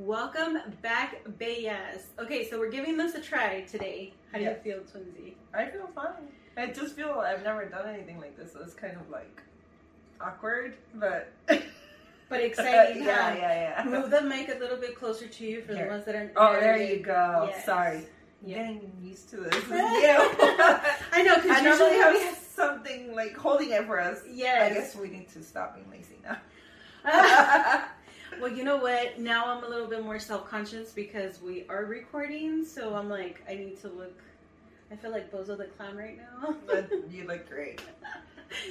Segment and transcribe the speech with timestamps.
[0.00, 2.02] Welcome back, Bellas.
[2.18, 4.12] Okay, so we're giving this a try today.
[4.30, 4.58] How do Yes.
[4.62, 5.32] you feel, Twinsy?
[5.54, 6.28] I feel fine.
[6.54, 9.40] I just feel I've never done anything like this, so it's kind of like
[10.20, 11.32] awkward, but
[12.28, 13.88] But exciting, yeah, yeah, yeah.
[13.88, 15.84] Move the mic a little bit closer to you for Here.
[15.84, 16.30] the ones that are.
[16.36, 17.46] Oh, there you go.
[17.50, 17.64] Yes.
[17.64, 18.02] Sorry.
[18.44, 18.64] Yeah.
[18.64, 19.54] Getting used to this.
[19.70, 24.18] I know, because I normally usually have something like holding it for us.
[24.30, 24.70] Yes.
[24.70, 26.36] I guess we need to stop being lazy now.
[28.40, 29.18] well, you know what?
[29.18, 33.42] Now I'm a little bit more self conscious because we are recording, so I'm like,
[33.48, 34.14] I need to look.
[34.90, 36.54] I feel like Bozo the Clown right now.
[36.66, 37.80] but you look great.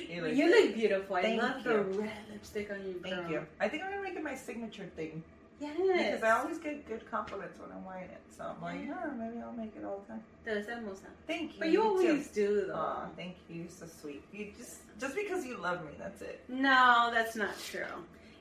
[0.09, 1.15] You look You look beautiful.
[1.17, 1.81] I Thank love the you.
[2.01, 2.99] red lipstick on you.
[3.03, 3.31] Thank girl.
[3.31, 3.45] you.
[3.59, 5.21] I think I'm gonna make it my signature thing
[5.59, 5.77] Yes.
[5.77, 8.21] because I always get good compliments when I'm wearing it.
[8.35, 8.93] So I'm like, Yeah.
[9.05, 10.23] oh, maybe I'll make it all the time.
[10.45, 11.05] Te ves hermosa.
[11.27, 11.59] Thank you.
[11.59, 11.87] But you too.
[11.87, 12.73] always do, though.
[12.75, 13.61] Aw, thank you.
[13.63, 14.23] You're so sweet.
[14.33, 16.41] You just just because you love me, that's it.
[16.47, 17.85] No, that's not true.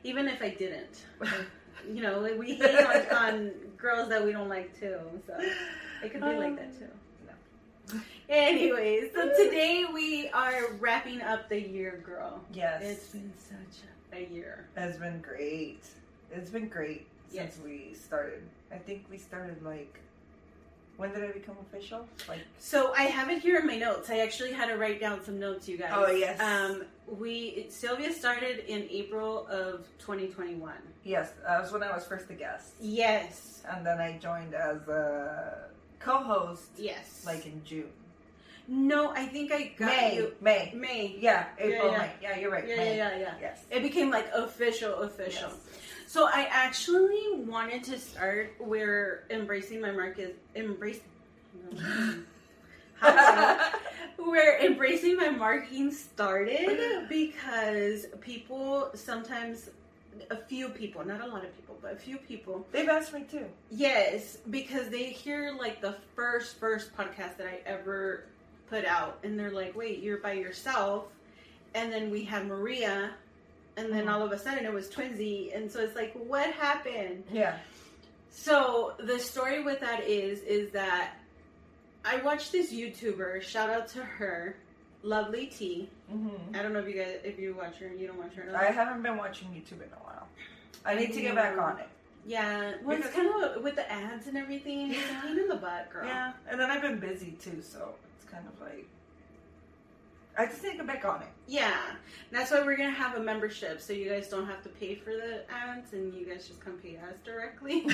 [0.04, 1.04] Even if I didn't,
[1.92, 4.98] you know, like, we hate on, on girls that we don't like too.
[5.26, 5.34] So
[6.02, 6.86] it could be like that too.
[7.26, 8.00] No.
[8.28, 12.40] Anyways, so today we are wrapping up the year, girl.
[12.52, 12.82] Yes.
[12.82, 13.82] It's been such
[14.12, 14.66] a year.
[14.76, 15.84] It's been great.
[16.30, 17.58] It's been great since Yes.
[17.64, 18.42] we started.
[18.72, 20.00] I think we started like
[20.96, 22.06] when did I become official?
[22.28, 24.10] Like So I have it here in my notes.
[24.10, 25.90] I actually had to write down some notes, you guys.
[25.94, 26.40] Oh, yes.
[26.40, 26.84] Um,
[27.18, 30.72] we Sylvia started in April of 2021.
[31.04, 33.62] yes, that was when I was first a guest, Yes.
[33.70, 37.22] and then I joined as a co-host Yes.
[37.26, 37.90] like in June,
[38.66, 40.32] no, I think I got May, you.
[40.40, 40.72] May.
[40.74, 41.16] May.
[41.18, 41.98] Yeah, April, yeah.
[41.98, 42.10] May.
[42.22, 42.66] Yeah, you're right.
[42.66, 42.96] Yeah, May.
[42.96, 43.34] yeah, yeah, yeah.
[43.38, 43.64] Yes.
[43.70, 45.50] It became like official, official.
[45.50, 45.78] Yes.
[46.14, 51.00] So I actually wanted to start where embracing my mark is embrace.
[54.16, 59.70] Where embracing my marking started because people sometimes
[60.30, 63.24] a few people not a lot of people but a few people They've asked me
[63.24, 63.46] too.
[63.72, 68.26] yes because they hear like the first first podcast that i ever
[68.70, 71.06] put out and they're like wait you're by yourself
[71.74, 73.10] and then we had maria
[73.76, 74.12] and then Mhm.
[74.12, 77.58] all of a sudden it was twinsy and so it's like what happened Yeah.
[78.30, 81.14] so the story with that is is that
[82.06, 83.40] I watched this YouTuber.
[83.40, 84.56] Shout out to her,
[85.02, 85.88] Lovely T.
[86.10, 87.88] hmm I don't know if you guys if you watch her.
[87.88, 88.44] You don't watch her.
[88.44, 88.54] No?
[88.56, 90.28] I haven't been watching YouTube in a while.
[90.84, 91.88] I need to get back on it.
[92.26, 94.90] yeah, well, it's kind of with the ads and everything.
[94.92, 96.06] It's a pain in the butt, girl.
[96.06, 98.86] Yeah, and then I've been busy too, so it's kind of like
[100.36, 101.28] I just need to back on it.
[101.46, 101.76] Yeah,
[102.32, 105.10] that's why we're gonna have a membership, so you guys don't have to pay for
[105.10, 107.86] the ads, and you guys just come pay us directly.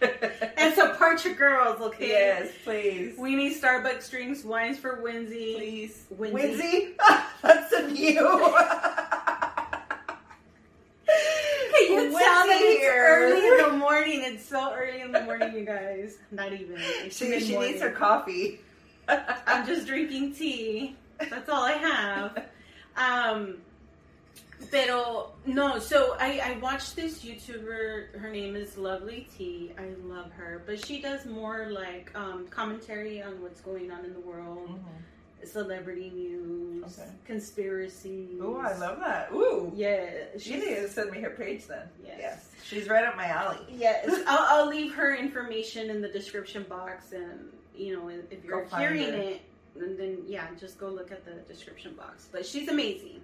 [0.56, 2.08] and support your girls, okay?
[2.08, 3.18] Yes, please.
[3.18, 5.56] We need Starbucks drinks, wines for Winsy.
[5.56, 6.06] Please.
[6.16, 6.94] Winsy.
[7.42, 8.54] That's a new.
[11.74, 13.04] Hey, you sound like it's here.
[13.06, 14.20] early in the morning.
[14.22, 16.18] It's so early in the morning, you guys.
[16.30, 16.78] Not even.
[17.10, 18.60] She, she needs her coffee.
[19.08, 20.96] I'm just drinking tea.
[21.30, 22.46] That's all I have.
[22.96, 23.58] Um,
[24.70, 25.78] pero no.
[25.78, 28.18] So I I watched this YouTuber.
[28.18, 29.72] Her name is Lovely T.
[29.78, 34.12] I love her, but she does more like um, commentary on what's going on in
[34.12, 34.78] the world,
[35.44, 37.10] celebrity news, Okay.
[37.24, 38.40] conspiracies.
[38.40, 39.32] Ooh, I love that.
[39.32, 39.72] Ooh.
[39.74, 40.06] Yeah,
[40.38, 41.88] She needs to send me her page then.
[42.04, 42.48] Yes.
[42.64, 43.58] She's right up my alley.
[43.68, 48.64] Yes, I'll, I'll leave her information in the description box, and you know, if you're
[48.66, 49.40] Go hearing it,
[49.78, 52.28] and then yeah, just go look at the description box.
[52.30, 53.20] But she's amazing.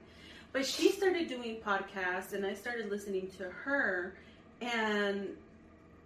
[0.53, 4.15] But she started doing podcasts, and I started listening to her,
[4.61, 5.29] and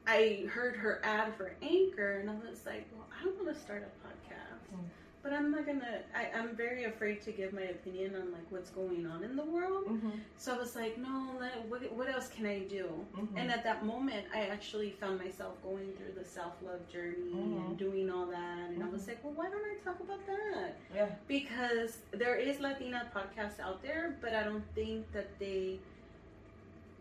[0.06, 3.82] I heard her ad for Anchor, and I was like, well, I want to start
[3.82, 4.76] a podcast.
[4.76, 4.84] Mm.
[5.22, 6.00] But I'm not gonna.
[6.16, 9.44] I, I'm very afraid to give my opinion on like what's going on in the
[9.44, 9.84] world.
[9.86, 10.10] Mm-hmm.
[10.36, 12.88] So I was like, no, let, what, what else can I do?
[13.16, 13.28] Mhm.
[13.36, 17.66] And at that moment, I actually found myself going through the self love journey Mhm.
[17.66, 18.70] and doing all that.
[18.70, 19.08] And I was Mhm.
[19.08, 20.76] like, well, why don't I talk about that?
[20.92, 21.08] Yeah.
[21.28, 25.78] Because there is Latina podcasts out there, but I don't think that they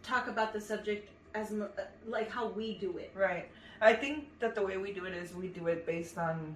[0.04, 1.68] talk about the subject as uh,
[2.06, 3.12] like how we do it.
[3.16, 3.50] Right.
[3.82, 6.56] I think that the way we do it is we do it based on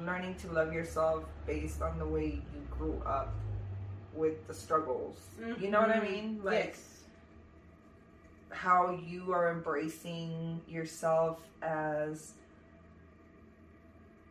[0.00, 3.32] learning to love yourself based on the way you grew up
[4.14, 5.16] with the struggles.
[5.60, 6.10] You know what I Mhm.
[6.10, 6.40] mean?
[6.44, 6.88] Like yes.
[8.50, 12.34] how you are embracing yourself as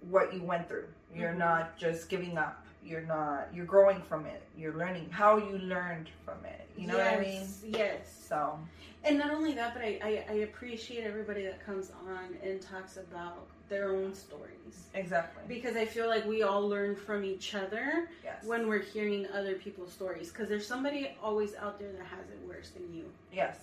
[0.10, 0.88] what you went through.
[1.14, 1.38] You're Mhm.
[1.38, 2.66] not just giving up.
[2.84, 4.42] You're not you're growing from it.
[4.58, 6.68] You're learning how you learned from it.
[6.78, 7.42] You know what I mean?
[7.42, 8.26] Yes, Yes.
[8.28, 8.60] So
[9.04, 12.98] And not only that, but I, I, I appreciate everybody that comes on and talks
[12.98, 14.76] about their own stories.
[14.94, 15.42] exactly.
[15.48, 18.44] Because I feel like we all learn from each other Yes.
[18.44, 20.30] when we're hearing other people's stories.
[20.30, 23.06] Because there's somebody always out there that has it worse than you.
[23.34, 23.58] yes.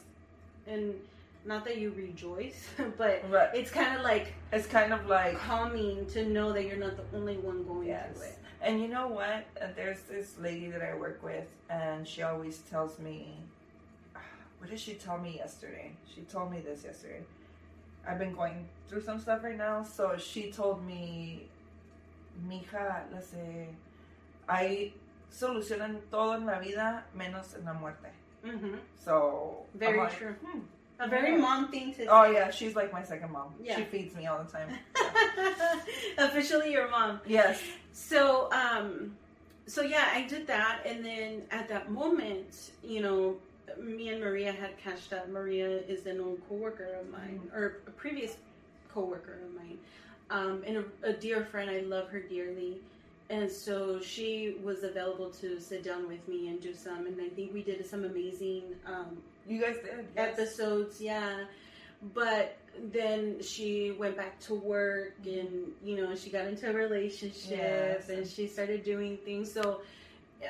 [0.66, 0.94] And
[1.44, 2.68] not that you rejoice,
[2.98, 3.50] but Right.
[3.54, 7.16] it's kind of like It's kind of like calming to know that you're not the
[7.16, 8.16] only one going Yes.
[8.16, 8.38] through it.
[8.60, 9.44] And you know what?
[9.60, 13.36] Uh, There's this lady that I work with, and she always tells me,
[14.58, 15.92] what did she tell me yesterday?
[16.12, 17.22] She told me this yesterday.
[18.06, 21.46] I've been going through some stuff right now, so she told me,
[22.48, 23.66] mija, la sé,
[24.48, 24.92] hay
[25.30, 28.08] solucionan todo en la vida menos en la muerte.
[28.44, 30.34] hmm So Very like, true.
[30.44, 30.60] hmm.
[31.00, 31.38] A very Yeah.
[31.38, 32.06] mom thing to say.
[32.08, 33.54] Oh yeah, she's like my second mom.
[33.62, 33.76] Yeah.
[33.76, 34.68] She feeds me all the time.
[36.18, 37.20] Officially your mom.
[37.26, 37.60] yes.
[37.92, 39.16] So, um,
[39.66, 43.36] so yeah, I did that, and then at that moment, you know,
[43.80, 45.28] me and Maria had catched up.
[45.28, 48.36] Maria is an old coworker of mine, or a previous
[48.92, 49.78] coworker of mine,
[50.30, 51.70] um, and a, a dear friend.
[51.70, 52.80] I love her dearly,
[53.30, 57.06] and so she was available to sit down with me and do some.
[57.06, 60.06] And I think we did some amazing um, You guys did.
[60.16, 60.38] Yes.
[60.38, 61.44] episodes, yeah.
[62.14, 62.56] But
[62.92, 68.08] then she went back to work and, you know, she got into a relationship Yes.
[68.08, 69.50] and she started doing things.
[69.52, 69.80] So,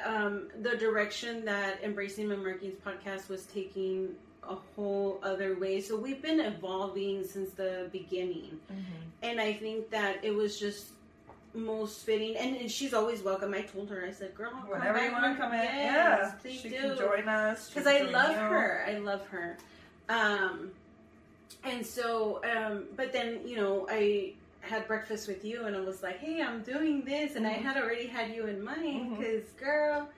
[0.04, 4.14] um, the direction that Embracing My Markings podcast was taking
[4.48, 5.80] a whole other way.
[5.80, 8.58] So, we've been evolving since the beginning.
[8.72, 8.82] Mhm.
[9.22, 10.88] And I think that it was just
[11.54, 12.36] most fitting.
[12.36, 13.52] And, and she's always welcome.
[13.54, 16.32] I told her, I said, girl, come Whenever you want to come in, Yes, yeah,
[16.40, 17.68] please she do can join us.
[17.70, 18.36] because I love you.
[18.36, 18.84] her.
[18.86, 19.56] I love her.
[20.08, 20.70] Um,
[21.64, 24.32] and so, um, but then you know, I
[24.68, 27.62] had breakfast with you, and I was like, "Hey, I'm doing this," and I Mhm.
[27.62, 30.08] had already had you in mind because, girl,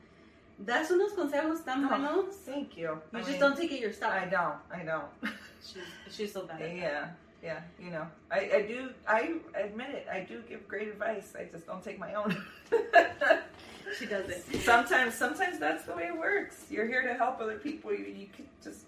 [0.65, 2.29] das unos consejos tan Oh.
[2.45, 3.01] Thank you.
[3.13, 4.13] You I just mean, don't take it yourself.
[4.13, 4.57] I don't.
[4.73, 5.09] I don't.
[5.65, 6.61] she's, she's so bad.
[6.61, 7.09] Yeah,
[7.43, 7.61] yeah.
[7.79, 8.91] You know, I, I do.
[9.07, 10.07] I admit it.
[10.13, 11.35] I do give great advice.
[11.39, 12.37] I just don't take my own.
[13.99, 14.45] She does it.
[14.63, 16.65] sometimes, sometimes that's the way it works.
[16.71, 17.93] You're here to help other people.
[17.93, 18.85] You, you can just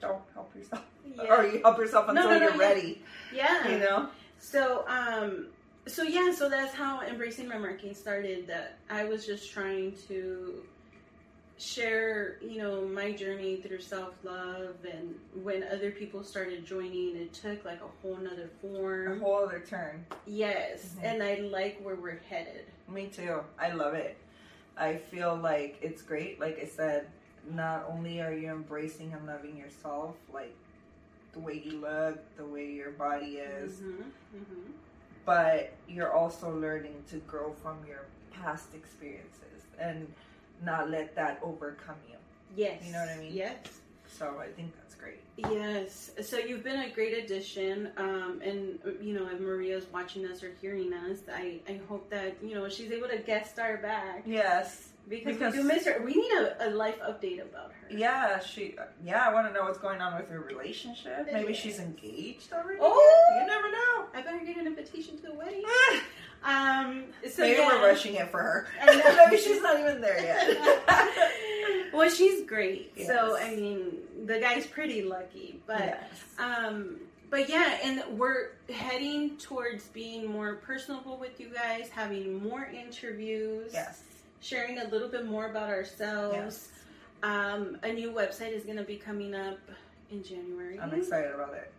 [0.00, 1.32] don't help yourself, Yeah.
[1.32, 2.68] or you help yourself No, until no, no, you're yeah.
[2.68, 3.02] ready.
[3.32, 3.68] yeah.
[3.68, 4.08] You know.
[4.40, 5.46] So, um,
[5.86, 8.46] so yeah, so that's how embracing my marking started.
[8.46, 10.62] That I was just trying to
[11.58, 15.14] share, you know, my journey through self love, and
[15.44, 19.60] when other people started joining, it took like a whole nother form, A whole other
[19.60, 20.04] turn.
[20.26, 21.04] Yes, Mhm.
[21.04, 22.64] and I like where we're headed.
[22.88, 23.44] Me too.
[23.58, 24.16] I love it.
[24.76, 26.40] I feel like it's great.
[26.40, 27.08] Like I said,
[27.50, 30.54] not only are you embracing and loving yourself, like
[31.32, 34.70] the way you look, the way your body is, hmm hmm
[35.26, 40.10] but you're also learning to grow from your past experiences and
[40.64, 42.16] not let that overcome you.
[42.56, 43.32] Yes, You know what I mean?
[43.32, 43.58] Yes.
[44.08, 45.20] So I think that's great.
[45.36, 46.10] Yes.
[46.22, 50.52] So you've been a great addition, um, and you know, if Maria's watching us or
[50.60, 54.88] hearing us, I, I hope that you know she's able to guest star back Yes.
[55.10, 56.00] Because, Because- we do miss her.
[56.02, 57.88] We need a, a life update about her.
[57.90, 58.76] Yeah, she.
[59.04, 61.26] Yeah, I want to know what's going on with her relationship.
[61.30, 61.60] Maybe Yes.
[61.60, 62.78] she's engaged already.
[62.80, 63.38] Oh!
[63.40, 64.06] you never know.
[64.14, 65.64] I better get an invitation to the wedding.
[66.44, 67.04] Um.
[67.28, 67.68] So Maybe yeah.
[67.68, 68.68] we're rushing it for her.
[68.86, 71.92] Maybe she's not even there yet.
[71.92, 72.92] well, she's great.
[73.06, 73.92] So I mean,
[74.24, 75.80] the guy's pretty lucky, but.
[75.80, 76.04] yes.
[76.38, 76.96] Um,
[77.28, 83.70] but yeah, and we're heading towards being more personable with you guys, having more interviews,
[83.72, 84.02] Yes.
[84.40, 86.34] Sharing a little bit more about ourselves.
[86.34, 86.68] Yes.
[87.22, 89.58] Um, a new website is going to be coming up
[90.10, 90.78] in January.
[90.80, 91.72] I'm excited about it.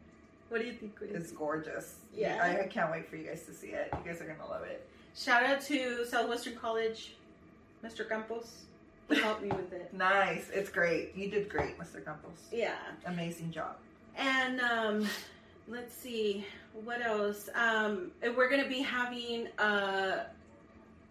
[0.50, 1.00] What do you think?
[1.00, 1.40] Do you It's think?
[1.40, 1.96] gorgeous.
[2.14, 2.60] Yeah.
[2.62, 3.90] I, can't wait for you guys to see it.
[3.94, 4.86] You guys are gonna love it.
[5.16, 7.16] Shout out to Southwestern College,
[7.86, 8.08] Mr.
[8.08, 8.64] Campos.
[9.10, 9.94] He helped me with it.
[9.98, 10.50] Nice.
[10.54, 11.16] It's great.
[11.16, 12.04] You did great, Mr.
[12.04, 12.48] Campos.
[12.52, 12.76] Yeah.
[13.06, 13.78] Amazing job.
[14.18, 15.08] And um,
[15.70, 16.46] let's see
[16.84, 17.48] what else.
[17.56, 20.24] Um, we're gonna be having a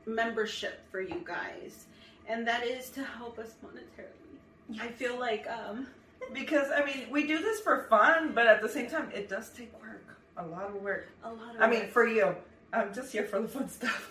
[0.07, 1.87] membership for you guys,
[2.29, 4.81] and that is to help us monetarily.
[4.81, 5.87] I feel like um,
[6.33, 9.49] Because I mean, we do this for fun, but at the same time, it does
[9.51, 10.05] take work.
[10.37, 11.09] A lot of work.
[11.25, 11.61] a lot of.
[11.61, 12.35] I mean, for you.
[12.73, 14.11] I'm just here for the fun stuff.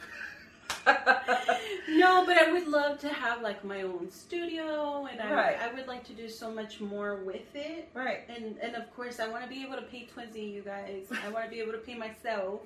[1.89, 5.57] no, but I would love to have like my own studio, and I, Right.
[5.61, 7.89] I would like to do so much more with it.
[7.93, 8.21] right.
[8.29, 11.05] And and of course, I want to be able to pay Twinsy, you guys.
[11.25, 12.61] I want to be able to pay myself.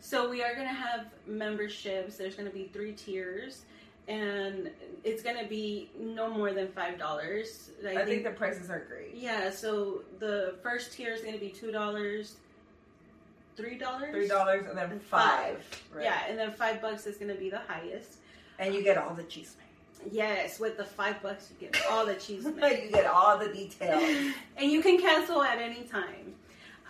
[0.00, 2.16] So we are gonna have memberships.
[2.16, 3.62] There's gonna be three tiers,
[4.06, 4.70] and
[5.02, 7.70] it's gonna be no more than five dollars.
[7.86, 9.14] I, think, the prices are great.
[9.14, 9.50] yeah.
[9.50, 12.36] So the first tier is gonna be two dollars,
[13.56, 15.64] three dollars, Three dollars and then And five.
[15.92, 16.04] Right.
[16.04, 18.18] Yeah, and then five bucks is gonna be the highest.
[18.58, 19.56] And you get all the cheese.
[20.12, 22.44] Yes, with the five bucks you get all the cheese.
[22.44, 24.02] you get all the details.
[24.58, 26.34] and you can cancel at any time.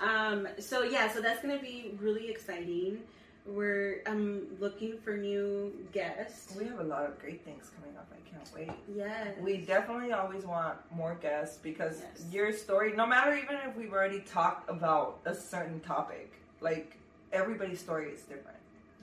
[0.01, 2.99] Um, so yeah, so that's gonna be really exciting.
[3.47, 6.57] We're I'm looking for new guests.
[6.57, 8.09] We have a lot of great things coming up.
[8.13, 8.71] I can't wait.
[8.97, 9.37] Yes.
[9.41, 12.27] We definitely always want more guests because Yes.
[12.33, 16.97] your story, no matter even if we've already talked about a certain topic, like
[17.33, 18.54] everybody's story is different.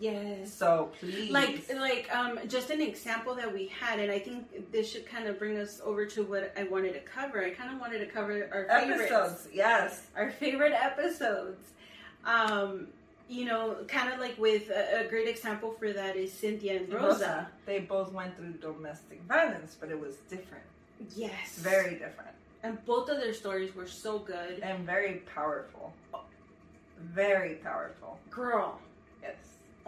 [0.02, 0.54] Yes.
[0.54, 4.92] So please, Like like um just an example that we had and I think this
[4.92, 7.42] should kind of bring us over to what I wanted to cover.
[7.44, 9.12] I kind of wanted to cover our favorites.
[9.12, 11.64] episodes, yes, our favorite episodes.
[12.26, 12.88] Um,
[13.30, 16.94] you know, kind of like with a, a great example for that is Cynthia and
[16.94, 17.48] Rosa.
[17.66, 20.66] They both went through domestic violence, but it was different,
[21.16, 24.60] Yes, very different, And both of their stories were so good.
[24.62, 25.94] and very powerful.
[27.00, 28.20] Very powerful.
[28.30, 28.80] Girl,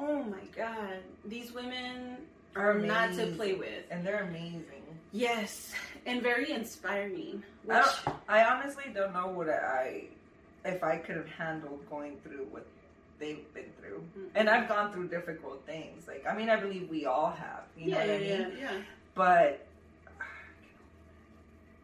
[0.06, 2.18] oh my God, these women
[2.56, 3.84] are not to play with.
[3.90, 4.64] and they're amazing.
[5.12, 5.72] Yes,
[6.06, 7.44] and very inspiring.
[7.70, 10.06] I, Which, don't, I honestly don't know what I,
[10.66, 12.66] if I could have handled going through what
[13.20, 14.04] they've been through.
[14.36, 16.08] And I've gone through difficult things.
[16.08, 17.64] Like, I mean, I believe we all have.
[17.78, 18.58] You know yeah, what I yeah, mean?
[18.60, 18.82] yeah, yeah.
[19.16, 19.68] But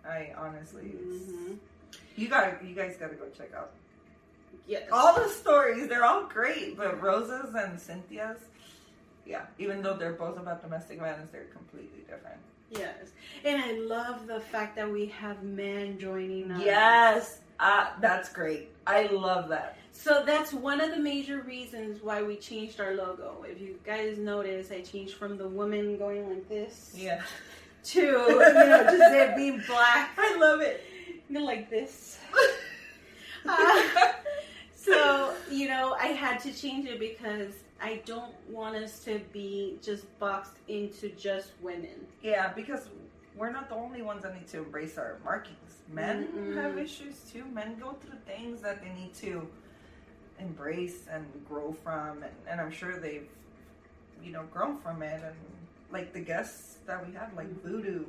[0.08, 1.58] I honestly, it's, Mhm.
[2.16, 3.72] you got, you guys got to go check out
[4.68, 4.84] Yes.
[4.92, 5.88] all the stories.
[5.88, 8.38] They're all great, but Rosa's and Cynthia's,
[9.26, 9.46] yeah.
[9.58, 12.38] Even though they're both about domestic violence, they're completely different.
[12.72, 13.10] Yes,
[13.46, 16.64] and I love the fact that we have men joining us.
[16.64, 18.70] Yes, uh, that's great.
[18.86, 19.76] I love that.
[19.92, 23.44] So that's one of the major reasons why we changed our logo.
[23.50, 27.22] If you guys notice, I changed from the woman going like this Yeah,
[27.86, 30.84] to you know just it being black, I love it.
[31.28, 32.20] you know, like this.
[33.48, 33.82] Uh,
[34.90, 39.78] so you know, I had to change it because I don't want us to be
[39.82, 42.06] just boxed into just women.
[42.22, 42.90] Yeah, because
[43.36, 45.58] we're not the only ones that need to embrace our markings.
[45.92, 46.56] Men Mm-mm.
[46.62, 47.46] have issues too.
[47.54, 49.48] Men go through things that they need to
[50.40, 53.28] embrace and grow from, and, and I'm sure they've,
[54.24, 55.22] you know, grown from it.
[55.24, 55.36] And
[55.92, 58.06] like the guests that we had, like Voodoo,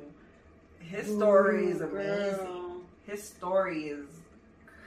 [0.79, 2.35] his story is amazing.
[2.45, 2.81] girl.
[3.07, 4.05] His story is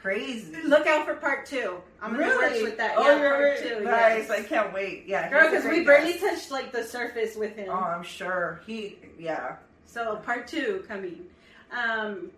[0.05, 0.55] crazy.
[0.65, 1.81] Look out for part two.
[2.03, 2.63] I'm gonna really?
[2.63, 2.95] with that.
[2.97, 3.85] Oh, yeah, part two.
[3.85, 4.29] Nice.
[4.29, 4.31] yes.
[4.31, 5.05] I can't wait.
[5.07, 6.23] Yeah, Girl, because we barely guest.
[6.23, 7.69] touched like the surface with him.
[7.71, 8.99] Oh, I'm sure he.
[9.19, 9.57] Yeah.
[9.87, 11.25] So part two coming.
[11.73, 12.31] Um,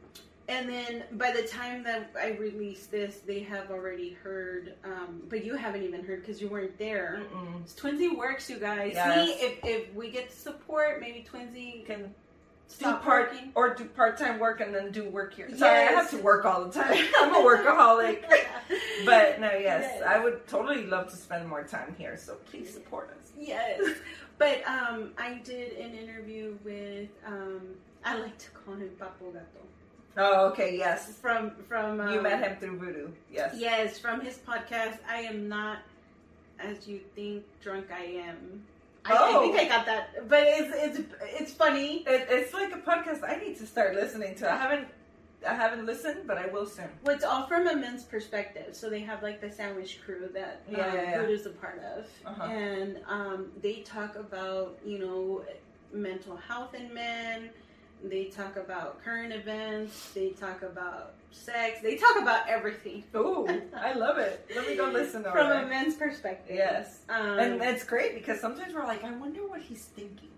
[0.48, 4.74] and then by the time that I release this, they have already heard.
[4.84, 7.22] Um, but you haven't even heard because you weren't there.
[7.34, 7.62] Mm-mm.
[7.62, 8.92] It's Twinsy works, you guys.
[8.94, 9.26] Yes.
[9.26, 12.14] See if if we get support, maybe Twinsy Can
[12.68, 13.52] do stop part working.
[13.54, 15.48] or do part time work and then do work here.
[15.56, 16.96] Sorry, I have to work all the time.
[17.20, 18.24] I'm a workaholic.
[19.04, 19.60] But no, yes,
[19.98, 20.02] Yes.
[20.06, 22.16] I would totally love to spend more time here.
[22.16, 23.30] So please support us.
[23.38, 23.80] Yes.
[24.38, 27.62] But um, I did an interview with um,
[28.04, 29.46] I like to call him Papo Gato
[30.18, 31.12] Oh, okay, yes.
[31.22, 33.08] from from um, You met him through Voodoo.
[33.32, 33.54] Yes.
[33.56, 34.98] Yes, from his podcast.
[35.08, 35.78] I am not
[36.58, 38.62] as you think drunk I am.
[39.08, 39.40] I, I Oh.
[39.40, 41.08] think I got that, but it's it's
[41.40, 42.04] it's funny.
[42.06, 44.50] It, it's like a podcast I need to start listening to.
[44.52, 44.88] I haven't
[45.46, 46.88] I haven't listened, but I will soon.
[47.04, 48.74] Well, it's all from a men's perspective.
[48.74, 51.20] So they have like the sandwich crew that um, Yeah, yeah, yeah.
[51.20, 52.44] Voodoo's a part of, Uh-huh.
[52.50, 55.44] and um, they talk about you know
[55.92, 57.50] mental health in men.
[58.04, 60.10] They talk about current events.
[60.12, 61.80] They talk about sex.
[61.82, 64.48] They talk about everything Ooh, I love it.
[64.54, 66.56] Let me go listen to from a men's perspective.
[66.56, 67.00] Yes.
[67.08, 70.30] um, And that's great because sometimes we're like, I wonder what he's thinking.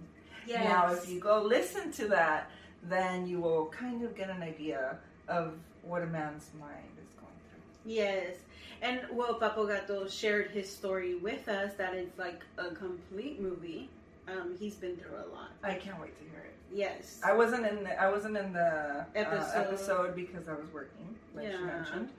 [0.46, 0.64] yes.
[0.64, 2.50] Now, if you go listen to that,
[2.84, 4.96] then you will kind of get an idea
[5.28, 7.92] of what a man's mind is going through.
[7.92, 8.36] Yes.
[8.80, 13.88] And well, Papo Gato shared his story with us that it's like a complete movie.
[14.28, 15.50] Um, he's been through a lot.
[15.62, 16.54] I can't wait to hear it.
[16.72, 17.20] Yes.
[17.24, 19.36] I wasn't in the I wasn't in the Episode.
[19.38, 22.10] episode, uh, episode because I was working, like she mentioned.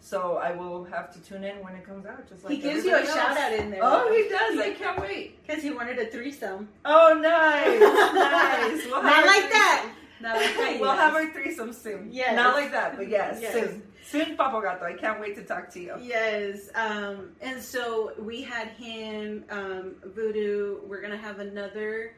[0.00, 2.28] So I will have to tune in when it comes out.
[2.28, 3.80] Just like he gives you a everybody shout out in there.
[3.82, 4.58] Oh, he does!
[4.58, 5.42] I can't wait.
[5.46, 6.68] Because he wanted a threesome.
[6.84, 8.84] Oh, nice, nice.
[8.90, 9.90] We'll Not like that.
[10.20, 10.76] Not like that.
[10.80, 10.98] we'll yes.
[10.98, 12.08] have our threesome soon.
[12.12, 12.36] Yes.
[12.36, 13.52] Not like that, but yes, Yes.
[13.54, 13.82] soon.
[14.04, 14.84] Soon, Papo Gato.
[14.84, 15.94] I can't wait to talk to you.
[16.02, 16.68] Yes.
[16.74, 20.80] Um, and so we had him, um, Voodoo.
[20.86, 22.14] We're going to have another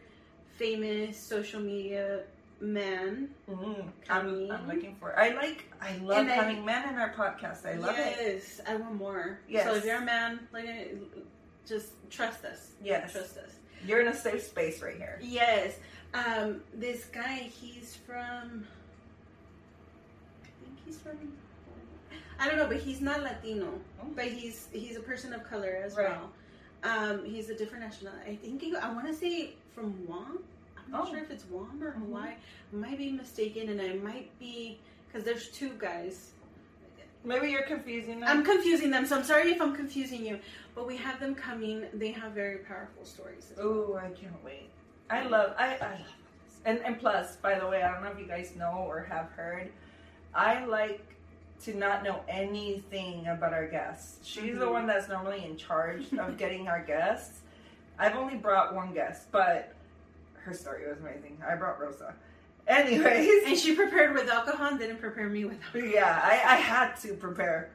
[0.56, 2.20] famous social media
[2.60, 3.28] man.
[3.50, 4.50] Mm, Coming.
[4.50, 5.18] I'm, I'm looking for.
[5.18, 5.64] I like.
[5.80, 7.66] I love And having men in our podcast.
[7.66, 8.16] I love it.
[8.20, 8.60] yes.
[8.66, 9.38] I want more.
[9.48, 9.64] Yes.
[9.66, 10.96] So if you're a man, like,
[11.68, 12.70] just trust us.
[12.82, 13.50] Yes, Trust us.
[13.86, 15.18] you're in a safe space right here.
[15.22, 15.76] Yes.
[16.14, 18.64] Um, this guy, he's from.
[20.44, 21.18] I think he's from.
[22.38, 23.78] I don't know, but he's not Latino.
[24.00, 24.06] Oh.
[24.14, 26.08] But he's he's a person of color as Right.
[26.10, 26.30] well.
[26.84, 28.12] Um, he's a different national.
[28.26, 30.38] I think he, I want to say from Guam.
[30.76, 31.10] I'm not Oh.
[31.10, 31.98] sure if it's Guam or Mhm.
[32.06, 32.32] Hawaii.
[32.72, 36.32] I might be mistaken, and I might be because there's two guys.
[37.24, 38.28] Maybe you're confusing them.
[38.28, 40.38] I'm confusing them, so I'm sorry if I'm confusing you.
[40.74, 41.86] But we have them coming.
[41.92, 43.52] They have very powerful stories.
[43.58, 43.98] Oh, well.
[43.98, 44.70] I can't wait.
[45.10, 45.98] I love I, I love
[46.44, 46.60] this.
[46.64, 49.30] And and plus, by the way, I don't know if you guys know or have
[49.32, 49.70] heard,
[50.34, 51.00] I like
[51.64, 54.24] to not know anything about our guests.
[54.26, 54.72] She's the Mhm.
[54.72, 57.40] one that's normally in charge of getting our guests.
[57.98, 59.72] I've only brought one guest, but
[60.42, 61.38] her story was amazing.
[61.46, 62.14] I brought Rosa.
[62.68, 65.88] Anyways, And she prepared with alcohol and didn't prepare me with alcohol.
[65.88, 67.70] yeah, I, I had to prepare.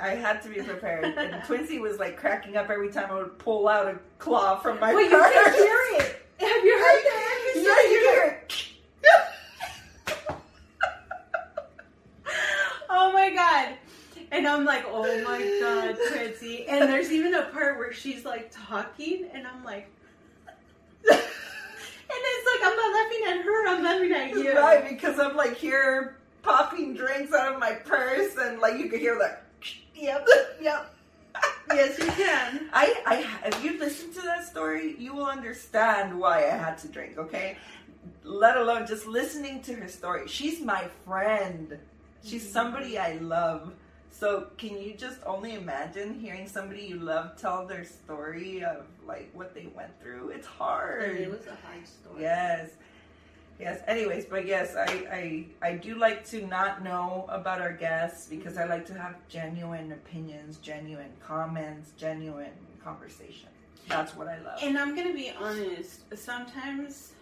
[0.00, 1.04] I had to be prepared.
[1.04, 4.80] And Twinsy was like cracking up every time I would pull out a claw from
[4.80, 5.32] my you purse.
[5.32, 6.26] can hear it.
[6.40, 7.66] Have you heard that episode?
[7.68, 8.66] Yeah, you hear it.
[12.88, 13.74] Oh my god.
[14.30, 16.66] And I'm like, oh my god, Twinsy.
[16.68, 19.90] And there's even a part where she's like talking, and I'm like,
[21.10, 21.18] and
[22.08, 24.56] it's like I'm not laughing at her, I'm laughing at you.
[24.56, 29.00] Right, because I'm like here popping drinks out of my purse, and like you can
[29.00, 29.46] hear that.
[29.94, 30.26] Yep,
[30.60, 30.94] yep.
[31.70, 32.68] Yes, you can.
[32.72, 36.88] I, I, if you listen to that story, you will understand why I had to
[36.88, 37.18] drink.
[37.18, 37.56] Okay,
[38.24, 40.26] let alone just listening to her story.
[40.26, 41.78] She's my friend.
[42.24, 42.52] She's mm-hmm.
[42.52, 43.74] somebody I love.
[44.12, 49.30] So can you just only imagine hearing somebody you love tell their story of like
[49.32, 50.28] what they went through?
[50.28, 51.16] It's hard.
[51.16, 52.22] It was a hard story.
[52.22, 52.70] Yes.
[53.58, 53.80] Yes.
[53.88, 58.56] Anyways, but yes, I, I I do like to not know about our guests because
[58.58, 62.52] I like to have genuine opinions, genuine comments, genuine
[62.84, 63.48] conversation.
[63.88, 64.58] That's what I love.
[64.62, 66.02] And I'm gonna be honest.
[66.16, 67.12] Sometimes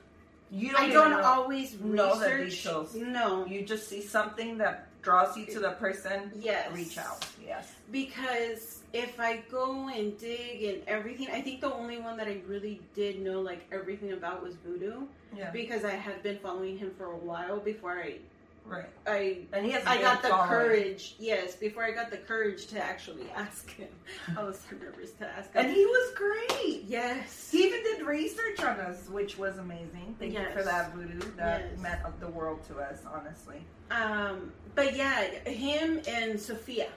[0.50, 1.23] you I don't know.
[1.23, 2.62] always know the research.
[2.62, 2.94] details.
[2.97, 3.47] No.
[3.47, 6.30] You just see something that draws you to the person.
[6.38, 6.71] Yes.
[6.73, 7.26] Reach out.
[7.45, 7.73] Yes.
[7.90, 12.40] because if I go and dig and everything, I think the only one that I
[12.47, 15.02] really did know like everything about was Voodoo
[15.37, 15.50] Yeah.
[15.50, 18.19] because I had been following him for a while before I
[18.64, 18.88] Right.
[19.07, 19.85] I And he has.
[19.87, 20.49] I got the following.
[20.49, 21.17] courage.
[21.19, 23.88] Yes, before I got the courage to actually ask him,
[24.37, 25.64] I was so nervous to ask him.
[25.67, 26.85] And he was great.
[26.87, 30.14] yes, He even did research on us, which was amazing.
[30.19, 31.19] Thank you for that, Voodoo.
[31.37, 31.81] That Yes.
[31.81, 33.62] meant the world to us, honestly.
[33.90, 36.88] um, but yeah, him and Sophia.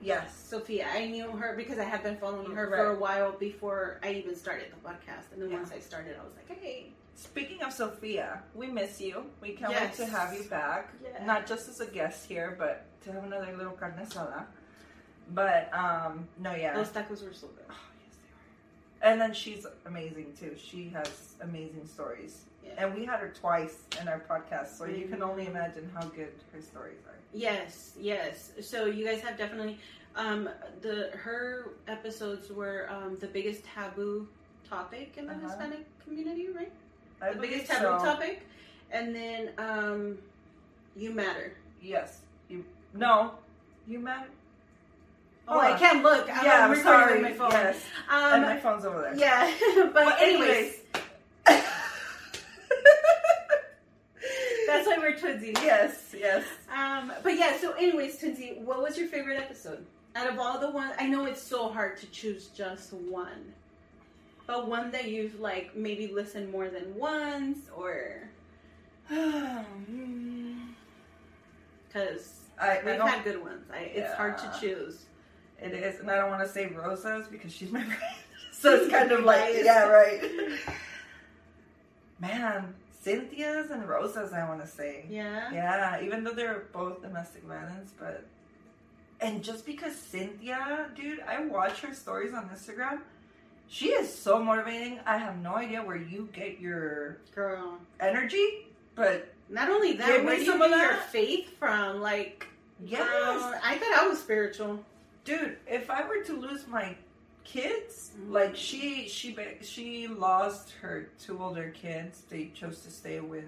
[0.00, 0.32] Yes.
[0.48, 2.76] Sophia, I knew her because I had been following her Right.
[2.78, 5.32] for a while before I even started the podcast.
[5.32, 5.56] And then Yeah.
[5.56, 9.24] once I started, I was like, hey, Speaking of Sophia, we miss you.
[9.40, 9.98] We can't Yes.
[9.98, 10.90] wait to have you back.
[11.02, 11.24] Yeah.
[11.24, 14.44] Not just as a guest here, but to have another little carne asada.
[15.32, 16.74] But um, no, yeah.
[16.74, 17.64] those tacos were so good.
[17.70, 17.74] Oh,
[18.04, 18.16] yes,
[19.00, 19.12] they are.
[19.12, 20.54] And then she's amazing too.
[20.58, 22.42] She has amazing stories.
[22.64, 22.72] Yeah.
[22.84, 25.30] And we had her twice in our podcast, so you can Mhm.
[25.30, 27.14] only imagine how good her stories are.
[27.32, 28.52] Yes, yes.
[28.60, 29.78] So you guys have definitely
[30.16, 30.48] um,
[30.80, 34.26] the her episodes were um, the biggest taboo
[34.68, 35.46] topic in the Uh-huh.
[35.48, 36.72] Hispanic community, right?
[37.22, 38.04] I the biggest taboo so.
[38.04, 38.46] topic,
[38.90, 40.18] and then um,
[40.96, 41.52] you matter.
[41.80, 42.20] Yes.
[42.48, 43.32] You no.
[43.86, 44.26] You matter.
[45.48, 46.28] Oh, Hold I can't look.
[46.28, 47.22] I'm yeah, I'm sorry.
[47.22, 47.52] my phone.
[47.52, 47.76] Yes.
[48.10, 49.14] Um, and my phone's over there.
[49.16, 50.80] yeah, but Well, anyways,
[54.66, 55.54] that's why we're twinsy.
[55.62, 56.44] yes, yes.
[56.76, 59.84] Um, but yeah, so anyways, Twinsy, what was your favorite episode?
[60.16, 63.52] Out of all the ones, I know it's so hard to choose just one.
[64.46, 68.28] But one that you've like maybe listened more than once or
[69.08, 70.58] hmm.
[71.88, 73.64] because I, I we've had good ones.
[73.72, 75.06] I, it's hard to choose.
[75.60, 78.00] it is, and I don't want to say Rosa's because she's my friend.
[78.52, 80.22] so it's kind of like, yeah, right.
[82.20, 85.04] Man, Cynthia's and Rosa's, I want to say.
[85.10, 85.52] Yeah.
[85.52, 88.24] Yeah, even though they're both domestic violence, but
[89.20, 93.00] and just because Cynthia, dude, I watch her stories on Instagram.
[93.68, 95.00] She is so motivating.
[95.06, 97.78] I have no idea where you get your Girl.
[98.00, 102.00] energy, but Not only that, Give where do you get your faith from?
[102.00, 102.46] Like,
[102.84, 104.84] yes, girl, I thought I was spiritual.
[105.24, 105.56] dude.
[105.68, 106.96] If I were to lose my
[107.44, 108.32] kids, Mhm.
[108.32, 112.22] like she, she, she lost her two older kids.
[112.28, 113.44] They chose to stay with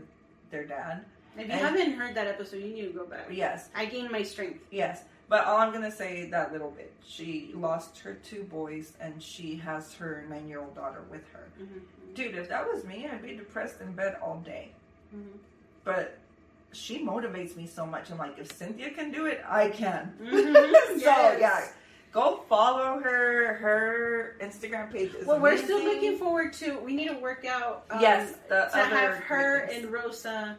[0.50, 1.04] their dad.
[1.36, 3.26] If you And- haven't heard that episode, you need to go back.
[3.30, 4.64] Yes, I gained my strength.
[4.70, 6.92] Yes, but all I'm gonna say that little bit.
[7.06, 11.46] She lost her two boys, and she has her nine-year-old daughter with her.
[11.60, 11.78] Mm-hmm.
[12.14, 14.72] Dude, if that was me, I'd be depressed in bed all day.
[15.14, 15.38] Mhm.
[15.84, 16.18] But
[16.72, 18.10] she motivates me so much.
[18.10, 20.14] I'm like, if Cynthia can do it, I can.
[20.20, 20.54] Mhm.
[20.88, 21.40] so Yes.
[21.40, 21.68] yeah,
[22.12, 23.54] go follow her.
[23.54, 25.26] Her Instagram page is.
[25.26, 26.78] Well, we're still looking forward to.
[26.80, 27.84] We need to work out.
[27.90, 29.84] Um, Yes, to have her great things.
[29.84, 30.56] and Rosa,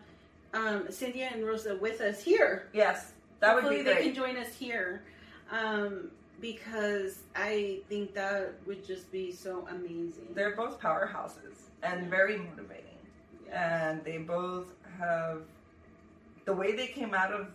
[0.53, 2.69] um, Cynthia and Rosa with us here.
[2.73, 5.03] Yes, that would be they can join us here,
[5.51, 10.27] um, because I think that would just be so amazing.
[10.33, 12.85] They're both powerhouses and very motivating.
[13.47, 13.89] Yeah.
[13.89, 14.67] and they both
[14.99, 15.41] have
[16.45, 17.47] the way they came out of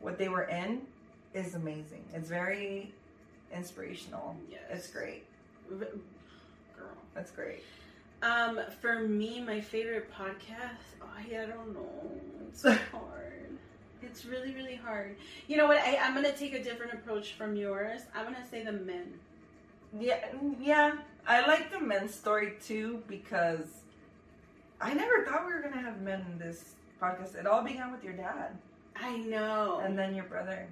[0.00, 0.82] what they were in
[1.34, 2.04] is amazing.
[2.14, 2.92] It's very
[3.54, 4.36] inspirational.
[4.50, 4.60] Yes.
[4.70, 5.24] It's great.
[5.68, 5.88] Girl.
[7.14, 7.62] That's great.
[8.22, 12.12] Um, for me, my favorite podcast, I, I don't know.
[12.48, 13.58] It's so hard.
[14.06, 15.16] It's really, really hard.
[15.48, 15.78] You know what?
[15.78, 18.02] I, I'm gonna take a different approach from yours.
[18.14, 19.14] I'm gonna say the men.
[19.98, 20.18] Yeah,
[20.60, 20.92] yeah.
[21.26, 23.82] I like the men's story too because
[24.80, 27.34] I never thought we were gonna have men in this podcast.
[27.34, 28.56] It all began with your dad,
[28.96, 29.80] I know.
[29.84, 30.66] and then your brother,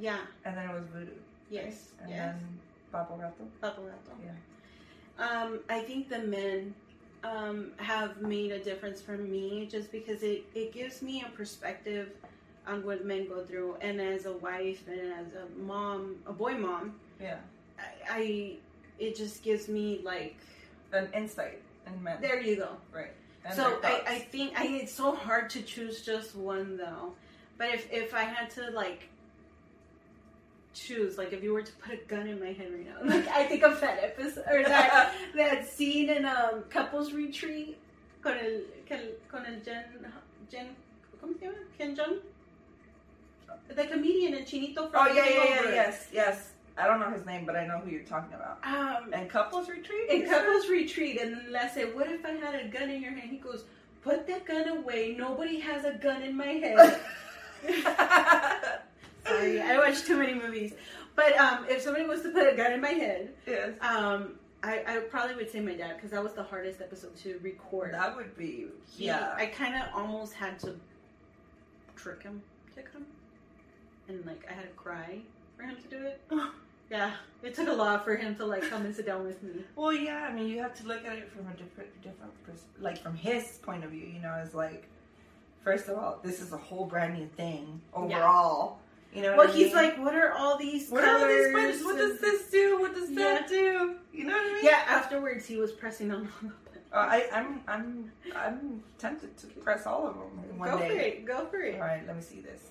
[0.00, 0.18] yeah.
[0.44, 1.10] and then it was Voodoo.
[1.50, 1.64] Yes.
[2.00, 2.02] right?
[2.02, 2.34] And yes.
[2.34, 2.58] then
[2.92, 3.44] Papo Gato.
[3.62, 4.16] Papo Gato.
[4.24, 4.32] Yeah.
[5.18, 6.74] Um, I think the men
[7.24, 12.10] um, have made a difference for me just because it, it gives me a perspective
[12.66, 13.76] on what men go through.
[13.80, 17.36] And as a wife and as a mom, a boy mom, Yeah.
[17.78, 18.52] I, I
[18.98, 20.36] it just gives me like
[20.92, 22.18] An insight in men.
[22.20, 22.70] there you go.
[22.92, 23.12] Right.
[23.44, 24.02] And so I.
[24.06, 27.12] I think I, it's so hard to choose just one though.
[27.58, 29.08] But if if I had to like
[30.76, 33.26] choose, like if you were to put a gun in my head right now, like
[33.28, 37.78] I think of that episode or that that scene in um couples retreat
[38.22, 39.84] con el con, el Jen
[40.50, 40.68] Jen
[41.20, 41.58] ¿cómo se llama?
[41.78, 42.18] Ken Jeong?
[43.74, 46.52] The comedian and Chinito from Oh yeah, yeah, yeah, yes, yes.
[46.78, 48.58] I don't know his name, but I know who you're talking about.
[48.62, 50.10] Um, And couples retreat.
[50.10, 50.28] said?
[50.28, 53.30] couples retreat, and then I said, "What if I had a gun in your hand?"
[53.30, 53.64] He goes,
[54.02, 55.14] "Put that gun away.
[55.18, 57.00] Nobody has a gun in my head."
[59.26, 60.74] Sorry, I watch too many movies.
[61.14, 63.70] But um, if somebody was to put a gun in my head, yes.
[63.80, 67.38] um, I, I probably would say my dad because that was the hardest episode to
[67.42, 67.94] record.
[67.94, 69.32] That would be He- yeah.
[69.36, 70.74] I kind of almost had to
[71.96, 72.42] trick him
[72.74, 73.06] to come,
[74.08, 75.20] and like I had to cry
[75.56, 76.20] for him to do it.
[76.88, 79.64] Yeah, it took a lot for him to like come and sit down with me.
[79.74, 80.28] Well, yeah.
[80.30, 83.16] I mean, you have to look at it from a different, different, pers- like from
[83.16, 84.06] his point of view.
[84.06, 84.86] You know, it's like,
[85.64, 88.78] first of all, this is a whole brand new thing overall.
[89.16, 89.28] You know.
[89.30, 89.74] Well, what I he's mean?
[89.76, 91.84] like, "What are all these what are colors?" these buttons?
[91.84, 92.78] What does this do?
[92.78, 93.94] What does that do?
[94.12, 94.64] You know what I mean?
[94.64, 94.82] Yeah.
[94.86, 96.84] Afterwards, he was pressing on all the buttons.
[96.92, 100.88] Uh, I, I'm, I'm, I'm tempted to press all of them one Go day.
[100.88, 101.24] for it.
[101.24, 101.74] Go for it.
[101.76, 102.68] All right, let me see this.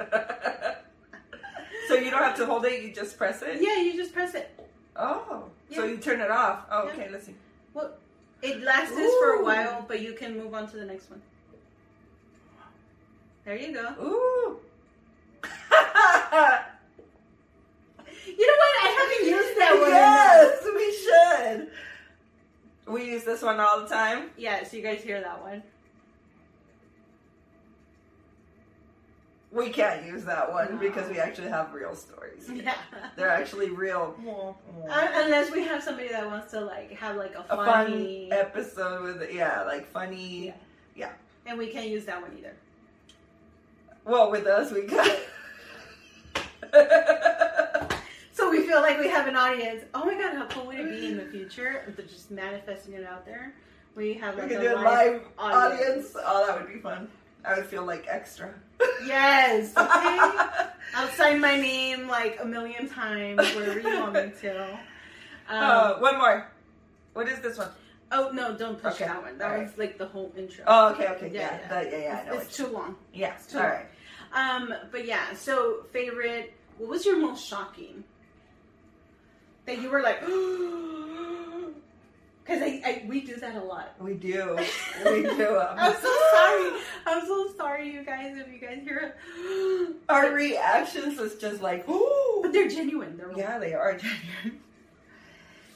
[1.88, 3.58] so you don't have to hold it; you just press it.
[3.60, 4.58] Yeah, you just press it.
[4.96, 6.64] Oh, so you turn it off.
[6.70, 6.92] Oh, Yeah.
[6.92, 7.08] okay.
[7.10, 7.34] Let's see.
[8.42, 11.20] It lasts for a while, but you can move on to the next one.
[13.44, 13.88] There you go.
[14.02, 14.58] Ooh.
[18.24, 18.84] You know what?
[18.84, 19.90] I haven't used that one.
[19.90, 20.92] yes, we
[22.86, 22.94] should.
[22.94, 24.30] We use this one all the time.
[24.38, 25.62] Yes, Yeah, so you guys hear that one.
[29.50, 30.78] We can't use that one No.
[30.78, 32.48] because we actually have real stories.
[32.54, 32.74] Yeah.
[33.16, 34.14] They're actually real.
[34.88, 38.30] Un- Unless we have somebody that wants to like have like a a fun funny,
[38.32, 40.54] episode with yeah, like funny.
[40.96, 41.10] Yeah.
[41.44, 42.54] And we can't use that one either.
[44.04, 45.18] Well, with us we got.
[48.34, 49.84] So we feel like we have an audience.
[49.94, 51.92] Oh my god, how cool would it be in the future?
[51.94, 53.54] They're just manifesting it out there.
[53.94, 55.82] We have we like could a do a live, live audience.
[55.82, 56.16] audience.
[56.16, 57.08] Oh, that would be fun.
[57.44, 58.52] I would feel like extra.
[59.06, 59.74] Yes.
[59.76, 60.68] Okay.
[60.94, 64.78] I'll sign my name like a million times wherever you want me to.
[65.48, 66.50] Um, Uh, one more.
[67.14, 67.68] What is this one?
[68.12, 69.06] oh no, don't push okay.
[69.06, 69.36] that one.
[69.38, 70.64] That All was like the whole intro.
[70.66, 71.90] Oh, okay, okay, Yeah, yeah, yeah.
[71.90, 72.20] yeah, yeah.
[72.22, 72.34] I know.
[72.34, 72.96] it's, it's too long.
[73.12, 73.72] yeah, too all long.
[73.72, 73.86] right.
[74.32, 75.34] Um, but yeah.
[75.34, 76.52] So favorite.
[76.78, 78.04] What was your most shocking?
[79.66, 80.20] That you were like,
[82.44, 83.94] because I, I we do that a lot.
[84.00, 84.56] We do,
[85.04, 85.58] we do.
[85.58, 86.80] I'm so sorry.
[87.06, 88.36] I'm so sorry, you guys.
[88.36, 92.40] If you guys hear it, Our reactions was just like, ooh.
[92.42, 93.16] but they're genuine.
[93.16, 94.60] They're Yeah, they are genuine.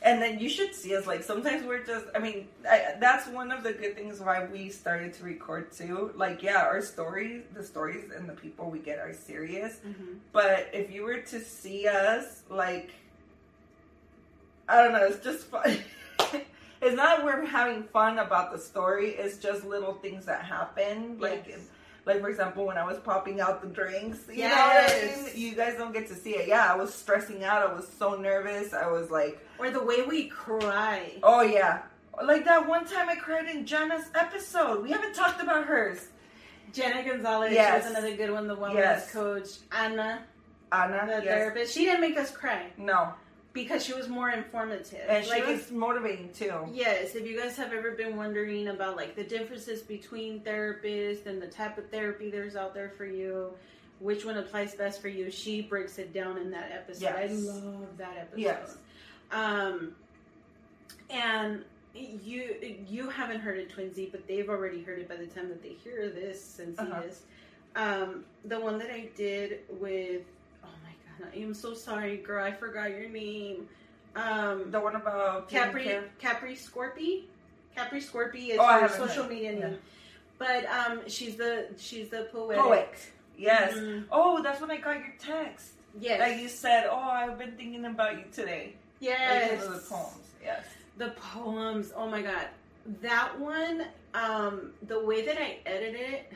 [0.06, 2.06] And then you should see us like sometimes we're just.
[2.14, 6.12] I mean, I, that's one of the good things why we started to record too.
[6.14, 9.74] Like, yeah, our stories, the stories and the people we get are serious.
[9.84, 10.18] Mhm.
[10.32, 12.90] But if you were to see us, like,
[14.68, 15.76] I don't know, it's just fun.
[16.80, 19.10] it's not we're having fun about the story.
[19.10, 21.18] It's just little things that happen.
[21.18, 21.60] Like, Yes.
[22.06, 25.34] Like for example, when I was popping out the drinks, you know what I Yes.
[25.34, 25.42] mean?
[25.50, 26.48] You guys don't get to see it.
[26.48, 27.68] Yeah, I was stressing out.
[27.68, 28.72] I was so nervous.
[28.72, 31.12] I was like, Or the way we cry.
[31.22, 31.82] oh yeah.
[32.24, 34.82] Like that one time I cried in Jenna's episode.
[34.82, 36.08] We haven't talked about hers.
[36.72, 37.82] Jenna Gonzalez Yes.
[37.84, 38.46] was another good one.
[38.48, 39.12] The wellness Yes.
[39.12, 40.22] coach Anna,
[40.72, 41.24] Anna, the yes.
[41.24, 41.74] therapist.
[41.74, 43.12] She didn't make us cry No.
[43.56, 45.00] Because she was more informative.
[45.08, 46.66] And she like was if, motivating too.
[46.72, 51.42] yes, if you guys have ever been wondering about like the differences between therapists and
[51.42, 53.50] the type of therapy there's out there for you,
[53.98, 57.08] which one applies best for you, she breaks it down in that episode.
[57.16, 58.38] I love that episode.
[58.40, 58.76] Yes.
[59.32, 59.94] Um,
[61.10, 61.64] and
[61.94, 62.54] you
[62.88, 65.70] you haven't heard it, Twinsy, but they've already heard it by the time that they
[65.82, 67.00] hear this and see Uh-huh.
[67.02, 67.22] this.
[67.74, 70.22] Um, the one that I did with
[71.34, 72.44] I am so sorry, girl.
[72.44, 73.68] I forgot your name.
[74.14, 77.24] Um, The one about Capri Capri Scorpy.
[77.74, 79.32] Capri Scorpy is Oh, her social heard.
[79.32, 79.58] media Yeah.
[79.68, 79.78] name.
[80.38, 82.62] But um, she's the she's the poetic.
[82.62, 82.94] poet.
[83.38, 83.74] Yes.
[83.74, 84.04] Mhm.
[84.10, 85.72] Oh, that's when I got your text.
[85.98, 86.18] Yes.
[86.18, 89.60] That you said, "Oh, I've been thinking about you today." yes.
[89.64, 90.26] Like, the poems.
[90.42, 90.64] Yes.
[90.98, 91.92] The poems.
[91.96, 92.48] Oh my god.
[93.02, 96.32] That one, um, the way that I edited it,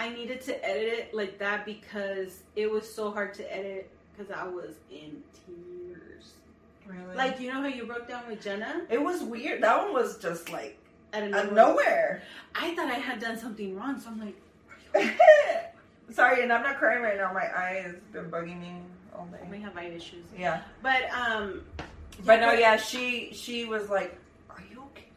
[0.00, 4.32] I needed to edit it like that because it was so hard to edit because
[4.32, 6.32] I was in tears.
[6.86, 7.14] Really?
[7.14, 9.62] Like you know how you broke down with Jenna it was weird.
[9.62, 10.78] That one was just like
[11.12, 11.74] out of out of nowhere.
[11.74, 12.22] nowhere.
[12.54, 14.36] I thought I had done something wrong, so I'm like,
[16.10, 17.30] Sorry, and I'm not crying right now.
[17.34, 18.76] My eye has been bugging me
[19.14, 19.46] all day.
[19.50, 20.24] we have eye issues.
[20.36, 20.62] Yeah.
[20.82, 21.62] But um,
[22.24, 25.08] But no, yeah, she she was like, "Are you okay?"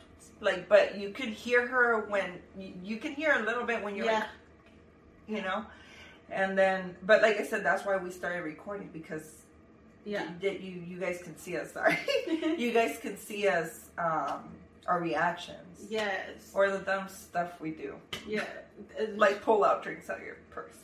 [0.42, 3.96] Like, but you could hear her when you, you can hear a little bit when
[3.96, 4.30] you're yeah, like,
[5.28, 5.66] you know,
[6.30, 9.44] and then, but like I said, that's why we started recording because
[10.06, 10.28] yeah.
[10.42, 11.72] that you you guys can see us.
[11.74, 11.98] Sorry,
[12.58, 14.50] you guys can see us um
[14.88, 16.52] our reactions yes.
[16.54, 17.96] or the dumb stuff we do,
[18.28, 18.44] yeah.
[19.16, 20.76] like pull out drinks out of your purse.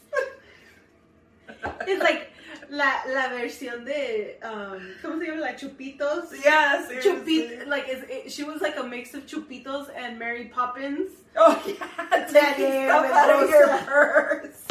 [1.87, 2.31] it's like
[2.69, 5.41] la, la versión de um, ¿cómo se llama?
[5.41, 6.43] La Chupitos.
[6.43, 7.41] yeah, seriously.
[7.41, 11.11] Chupit, like it, she was like a mix of Chupitos and Mary Poppins.
[11.35, 14.65] Oh yeah, taking stuff out of your purse.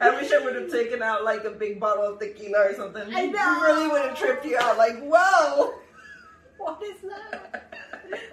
[0.00, 3.14] I wish I would have taken out like a big bottle of tequila or something.
[3.14, 3.62] I know.
[3.62, 4.76] really would have tripped you out.
[4.76, 5.74] Like, whoa.
[6.58, 7.72] What is that?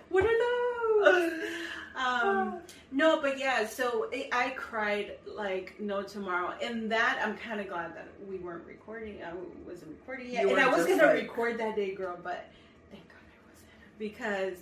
[0.10, 1.34] What are those?
[1.94, 3.66] Um, no, but yeah.
[3.66, 8.38] So it, I cried like no tomorrow, and that I'm kind of glad that we
[8.38, 9.24] weren't recording.
[9.24, 9.32] I
[9.68, 12.20] wasn't recording yet, You and I was just gonna record that day, girl.
[12.22, 12.50] But
[12.92, 14.58] thank God I wasn't because.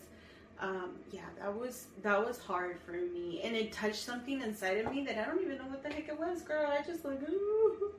[0.62, 4.92] Um, yeah, that was that was hard for me, and it touched something inside of
[4.92, 6.70] me that I don't even know what the heck it was, girl.
[6.70, 7.94] I just like, ooh.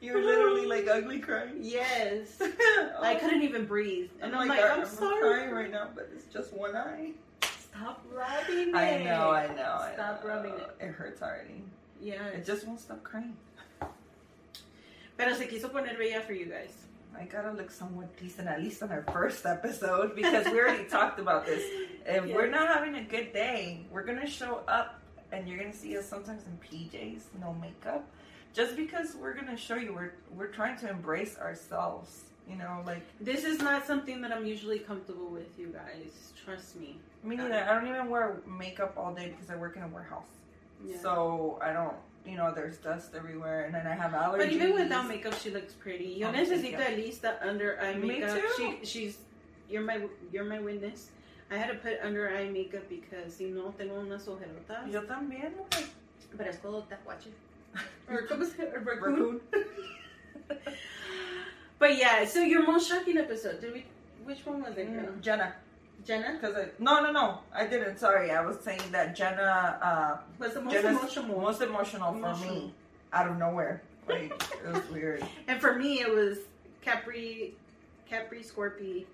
[0.00, 1.58] you were literally like ugly crying.
[1.60, 3.00] yes, Oh.
[3.02, 5.20] I couldn't even breathe, and I'm like, I'm sorry.
[5.20, 7.10] crying right now, but it's just one eye.
[7.78, 8.74] Stop rubbing it.
[8.74, 9.78] I know, I know.
[9.80, 10.28] I Stop know.
[10.30, 10.70] rubbing it.
[10.80, 11.62] It hurts already.
[12.00, 12.26] Yeah.
[12.28, 13.36] It just won't stop crying.
[15.16, 16.72] Pero se quiso poner bella for you guys.
[17.18, 21.18] I gotta look somewhat decent, at least on our first episode, because we already talked
[21.18, 21.62] about this.
[22.06, 22.34] If Yeah.
[22.34, 25.00] we're not having a good day, we're gonna show up
[25.32, 28.04] and you're gonna see us sometimes in PJs, no makeup.
[28.54, 32.24] Just because we're gonna show you we're we're trying to embrace ourselves.
[32.48, 36.32] You know, like This is not something that I'm usually comfortable with, you guys.
[36.44, 36.98] Trust me.
[37.22, 37.54] me neither.
[37.54, 40.32] I don't even wear makeup all day because I work in a warehouse.
[40.84, 40.98] Yeah.
[41.00, 41.94] So I don't
[42.26, 44.38] you know, there's dust everywhere and then I have allergies.
[44.38, 46.16] but even without makeup, she looks pretty.
[46.18, 48.34] Yo Oh, necesito at least the under eye makeup.
[48.34, 48.48] Me too.
[48.56, 49.18] She, she's
[49.68, 51.10] you're my you're my witness.
[51.50, 54.92] I had to put under eye makeup because si no tengo unas ojerotas.
[54.92, 55.52] Yo también.
[56.36, 57.30] Parezco tacuache.
[58.10, 59.40] Or ¿cómo se raccoon.
[61.78, 63.60] But yeah, so your most shocking episode.
[63.60, 63.84] Did we?
[64.24, 65.04] Which one was it, girl?
[65.12, 65.54] Mm, Jenna.
[66.06, 70.54] Jenna Because no no no I didn't sorry I was saying that Jenna uh was
[70.54, 71.40] the most Jenna's emotional.
[71.40, 72.54] most emotional for Emotional.
[72.54, 72.74] me
[73.12, 74.32] out of nowhere like
[74.64, 76.38] it was weird And for me, it was
[76.82, 77.54] Capri,
[78.08, 79.04] Capri Scorpio.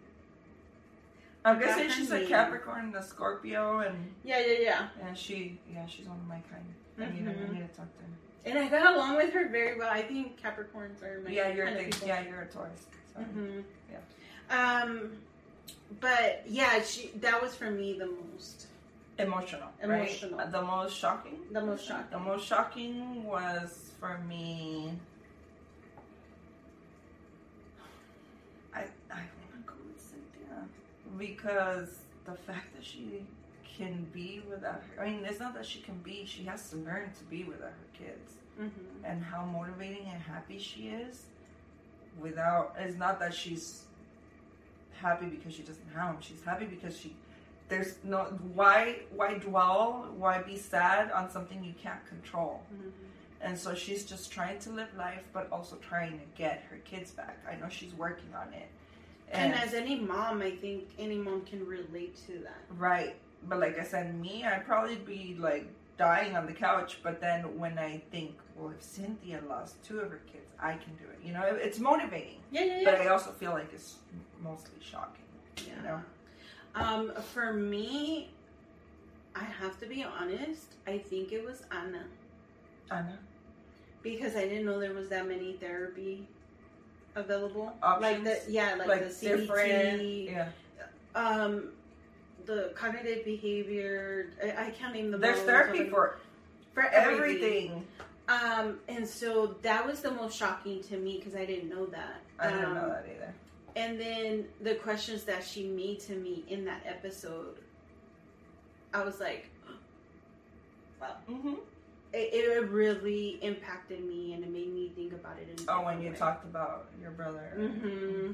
[1.44, 4.88] I'm guessing she's a Capricorn and a Scorpio and Yeah, yeah, yeah.
[5.07, 6.64] and she yeah she's one of my kind
[6.98, 7.27] I need.
[7.27, 8.09] I need to talk to her
[8.46, 9.88] And I got along with her very well.
[9.90, 12.09] I think Capricorns are my yeah you're kind a of people.
[12.09, 13.20] yeah you're a Taurus so.
[13.20, 14.83] hmm Yeah.
[14.83, 15.12] Um,
[16.00, 18.66] but yeah, she that was for me the most.
[19.18, 20.38] emotional Emotional.
[20.38, 20.52] right?
[20.52, 22.07] the most shocking The most shocking.
[22.11, 24.92] the most shocking was for me
[28.74, 28.80] I
[29.11, 30.64] I want to go with Cynthia
[31.18, 33.22] because the fact that she
[33.76, 36.76] can be without her I mean it's not that she can be she has to
[36.76, 39.04] learn to be without her kids Mm-hmm.
[39.04, 41.24] and how motivating and happy she is
[42.20, 43.83] without it's not that she's
[45.00, 47.16] happy because she doesn't have them she's happy because she
[47.68, 52.88] there's no why why dwell why be sad on something you can't control Mm-hmm.
[53.40, 57.11] and so she's just trying to live life but also trying to get her kids
[57.11, 58.68] back i know she's working on it
[59.33, 62.62] And as any mom, I think any mom can relate to that.
[62.78, 63.16] right
[63.48, 67.42] but like i said me i'd probably be like dying on the couch but then
[67.59, 71.18] when i think well if cynthia lost two of her kids i can do it
[71.24, 73.96] you know it's motivating Yeah, yeah, but I also feel like it's
[74.42, 75.24] mostly shocking.
[75.57, 75.64] Yeah.
[75.76, 76.00] You know,
[76.74, 78.30] Um, for me,
[79.35, 80.74] I have to be honest.
[80.87, 82.04] I think it was Anna
[82.90, 83.18] Anna.
[84.02, 86.26] because I didn't know there was that many therapy
[87.16, 87.72] available.
[87.83, 88.02] Options?
[88.02, 90.02] Like the yeah, like, Like, the CBT, different.
[90.30, 90.48] Yeah,
[91.14, 91.72] um,
[92.46, 94.30] the cognitive behavior.
[94.42, 95.18] I, I can't name the.
[95.18, 96.18] there's therapy for
[96.72, 97.70] for everything.
[97.70, 97.87] everything.
[98.26, 102.20] Um, and so that was the most shocking to me because I didn't know that.
[102.38, 103.35] I didn't Um, know that either.
[103.76, 107.57] And then the questions that she made to me in that episode,
[108.94, 109.50] I was like,
[111.00, 111.16] wow.
[111.28, 111.54] hmm
[112.12, 115.48] It, it really impacted me and it made me think about it.
[115.61, 118.33] In Oh, when different you talked about your brother, Mm-hmm.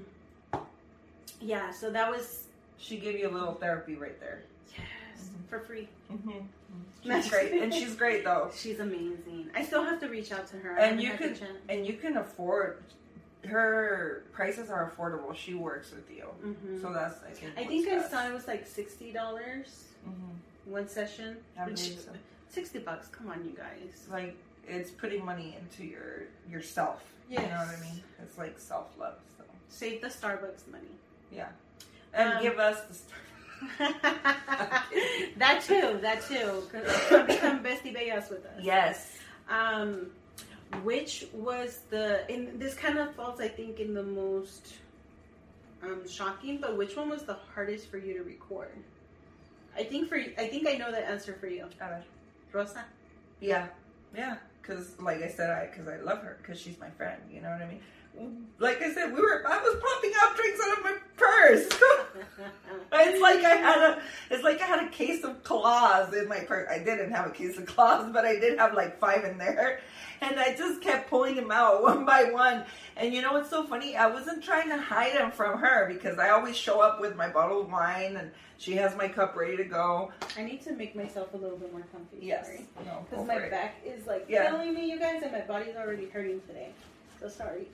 [1.40, 2.44] Yeah, so that was
[2.80, 4.42] she gave you a little therapy right there.
[4.76, 4.86] yes
[5.28, 5.48] Mhm.
[5.48, 5.88] for free.
[6.10, 6.38] Mm-hmm.
[7.02, 8.50] She's great, and she's great though.
[8.54, 9.50] She's amazing.
[9.54, 10.76] I still have to reach out to her.
[10.78, 11.58] And you had can- chance.
[11.68, 12.82] And you can afford.
[13.46, 15.34] Her prices are affordable.
[15.34, 16.82] She works with you, Mhm.
[16.82, 17.52] so that's I think.
[17.58, 18.10] I think what's I best.
[18.10, 20.34] saw it was like sixty dollars Mhm.
[20.66, 21.38] one session.
[21.58, 22.12] I Which- so.
[22.50, 23.08] Sixty bucks.
[23.08, 24.06] Come on, you guys.
[24.10, 24.36] Like
[24.68, 27.02] it's putting money into your yourself.
[27.30, 28.02] You know what I mean?
[28.22, 29.14] It's like self love.
[29.38, 30.98] So Save the Starbucks money.
[31.32, 31.48] yeah,
[32.14, 32.96] and Um, give us the.
[35.36, 35.98] That too.
[36.00, 36.62] That too.
[36.72, 38.60] Come become bestie bellas with us.
[38.62, 39.16] yes.
[39.48, 40.10] Um,
[40.82, 44.74] which was the and this kind of falls, I think, in the most
[45.82, 46.58] um, shocking.
[46.60, 48.72] But which one was the hardest for you to record?
[49.76, 52.00] I think for I think I know the answer for you, Uh,
[52.52, 52.84] Rosa.
[53.40, 53.68] Yeah,
[54.14, 54.36] yeah.
[54.62, 57.20] Because, like I said, I because I love her because she's my friend.
[57.32, 57.80] You know what I mean?
[58.58, 59.42] Like I said, we were.
[59.48, 61.66] I was popping out drinks out of my purse.
[62.92, 64.02] it's like I had a.
[64.30, 66.68] It's like I had a case of claws in my purse.
[66.70, 69.80] I didn't have a case of claws, but I did have like five in there,
[70.20, 72.64] and I just kept pulling them out one by one.
[72.98, 73.96] And you know what's so funny?
[73.96, 77.30] I wasn't trying to hide them from her because I always show up with my
[77.30, 80.12] bottle of wine, and she has my cup ready to go.
[80.36, 82.18] I need to make myself a little bit more comfy.
[82.20, 82.44] Yes.
[82.46, 82.66] Sorry.
[82.84, 83.50] No, Because my it.
[83.50, 84.50] back is like Yeah.
[84.50, 86.72] killing me, you guys, and my body's already hurting today.
[87.18, 87.66] So sorry.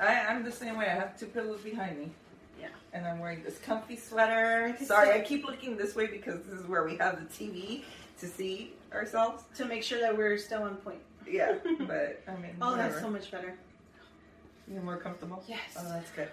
[0.00, 0.86] I, I'm the same way.
[0.86, 2.10] I have two pillows behind me.
[2.60, 2.68] Yeah.
[2.92, 4.76] And I'm wearing this comfy sweater.
[4.82, 7.82] Sorry, I keep looking this way because this is where we have the TV
[8.20, 9.44] to see ourselves.
[9.56, 11.00] To make sure that we're still on point.
[11.28, 12.88] Yeah, but I mean, Oh, whatever.
[12.90, 13.54] that's so much better.
[14.70, 15.42] You're more comfortable.
[15.46, 15.60] Yes.
[15.78, 16.28] Oh, that's good.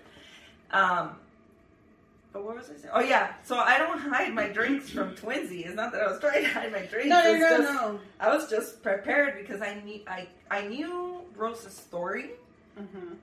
[0.72, 1.16] Um,
[2.32, 2.94] but what was I saying?
[2.94, 5.66] Oh yeah, so I don't hide my drinks from Twinsy.
[5.66, 7.10] It's not that I was trying to hide my drinks.
[7.10, 8.00] No, no, just, no.
[8.22, 12.32] I was just prepared because I need I I knew Rose's story.
[12.78, 13.16] hmm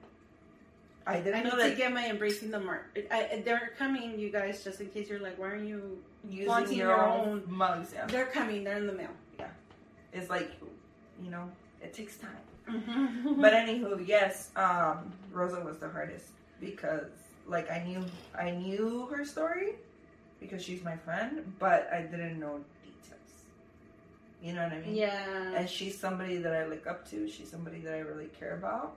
[1.08, 2.98] I I didn't need know to get my embracing the mark.
[3.10, 5.98] I, they're coming, you guys, just in case you're like, why are you?
[6.28, 7.92] using your, your own, own- mugs.
[7.94, 8.06] Yeah.
[8.06, 8.64] They're coming.
[8.64, 9.10] They're in the mail.
[9.38, 9.46] Yeah,
[10.12, 10.50] it's like,
[11.22, 11.50] you know,
[11.82, 12.30] it takes time.
[12.68, 13.40] Mm-hmm.
[13.40, 16.26] But anywho, yes, um, Rosa was the hardest
[16.60, 17.08] because
[17.46, 18.04] like I knew
[18.38, 19.74] I knew her story
[20.40, 23.32] because she's my friend, but I didn't know details.
[24.42, 24.94] You know what I mean?
[24.94, 25.54] yeah.
[25.54, 27.28] And she's somebody that I look up to.
[27.28, 28.96] She's somebody that I really care about.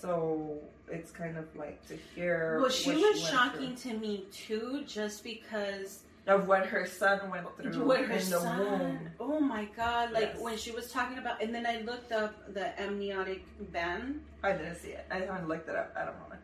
[0.00, 0.58] So
[0.88, 2.58] it's kind of like to hear.
[2.60, 7.30] Well, she what was went shocking to me too, just because of what her son
[7.30, 8.58] went through with her in the son.
[8.58, 9.10] womb.
[9.18, 10.12] Oh my god!
[10.12, 10.40] Like Yes.
[10.40, 14.22] when she was talking about, and then I looked up the amniotic band.
[14.42, 15.06] I didn't see it.
[15.10, 15.94] I haven't looked it up.
[15.96, 16.36] I don't know.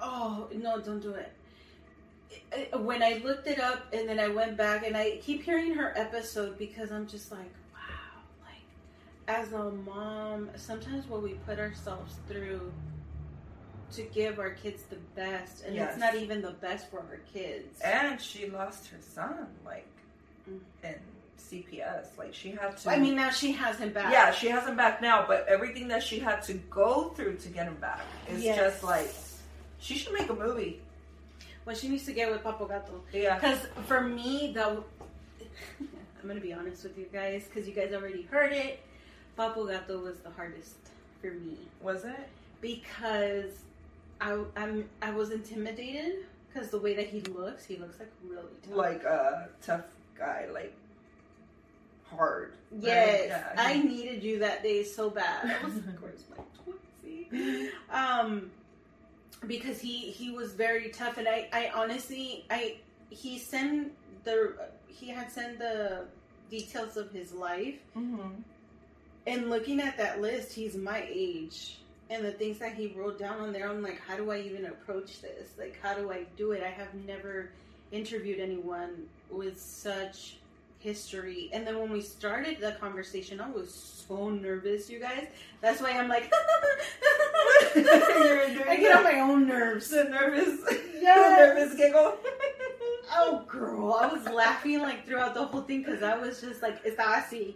[0.00, 0.80] Oh no!
[0.80, 1.32] Don't do it.
[2.80, 5.92] When I looked it up and then I went back and I keep hearing her
[5.96, 7.50] episode because I'm just like
[9.28, 12.72] as a mom, sometimes what we put ourselves through
[13.92, 15.92] to give our kids the best, and Yes.
[15.92, 17.80] it's not even the best for our kids.
[17.80, 19.86] And she lost her son, like
[20.48, 20.60] Mm.
[20.82, 20.94] in
[21.38, 22.08] CPS.
[22.18, 22.90] Like she had to.
[22.90, 24.12] I mean, now she has him back.
[24.12, 27.48] yeah, she has him back now, but everything that she had to go through to
[27.48, 28.56] get him back is Yes.
[28.58, 29.10] just like
[29.78, 30.80] she should make a movie.
[31.64, 33.02] Well, she needs to get with Papo Gato.
[33.12, 33.36] Yeah.
[33.36, 34.82] Because for me, the
[35.80, 38.80] I'm gonna be honest with you guys, because you guys already heard it.
[39.38, 40.76] Papo Gato was the hardest
[41.20, 42.28] for me Was it?
[42.60, 43.52] because
[44.20, 48.44] I I'm I was intimidated because the way that he looks, he looks like really
[48.62, 48.76] tough.
[48.76, 49.84] Like a tough
[50.16, 50.72] guy, like
[52.04, 52.52] hard.
[52.70, 52.82] right?
[52.82, 55.44] yes, Yeah, I needed you that day so bad.
[55.60, 56.44] I was like, "Where's my
[57.32, 58.50] Twinsy?" Um,
[59.46, 62.76] because he he was very tough, and I I honestly I
[63.10, 63.92] he sent
[64.24, 64.54] the
[64.86, 66.06] he had sent the
[66.50, 68.30] details of his life Mhm.
[69.26, 71.78] And looking at that list he's my age.
[72.10, 74.66] And the things that he wrote down on there i'm like how do i even
[74.66, 75.50] approach this?
[75.58, 76.62] Like how do i do it?
[76.62, 77.50] I have never
[77.92, 80.36] interviewed anyone with such
[80.80, 81.48] history.
[81.52, 83.72] And then when we started the conversation i was
[84.06, 85.26] so nervous you guys.
[85.62, 86.30] That's why i'm like
[87.76, 89.88] You were doing i get on my own nerves.
[89.88, 90.60] The nervous,
[91.00, 91.38] Yes.
[91.56, 92.16] nervous giggle.
[93.16, 96.82] oh girl i was laughing like throughout the whole thing because i was just like
[96.84, 97.54] estaba así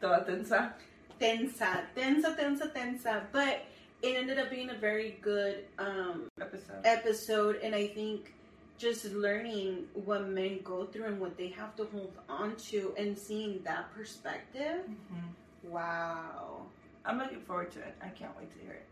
[0.00, 0.72] Toda tensa.
[1.20, 3.22] tensa, tensa, tensa, tensa.
[3.32, 3.64] But
[4.02, 6.80] it ended up being a very good um, Episode.
[6.84, 8.32] episode, and I think
[8.78, 13.18] just learning what men go through and what they have to hold on to and
[13.18, 14.82] seeing that perspective.
[14.86, 15.70] Mhm.
[15.70, 16.66] Wow.
[17.06, 17.94] I'm looking forward to it.
[18.02, 18.84] I can't wait to hear it.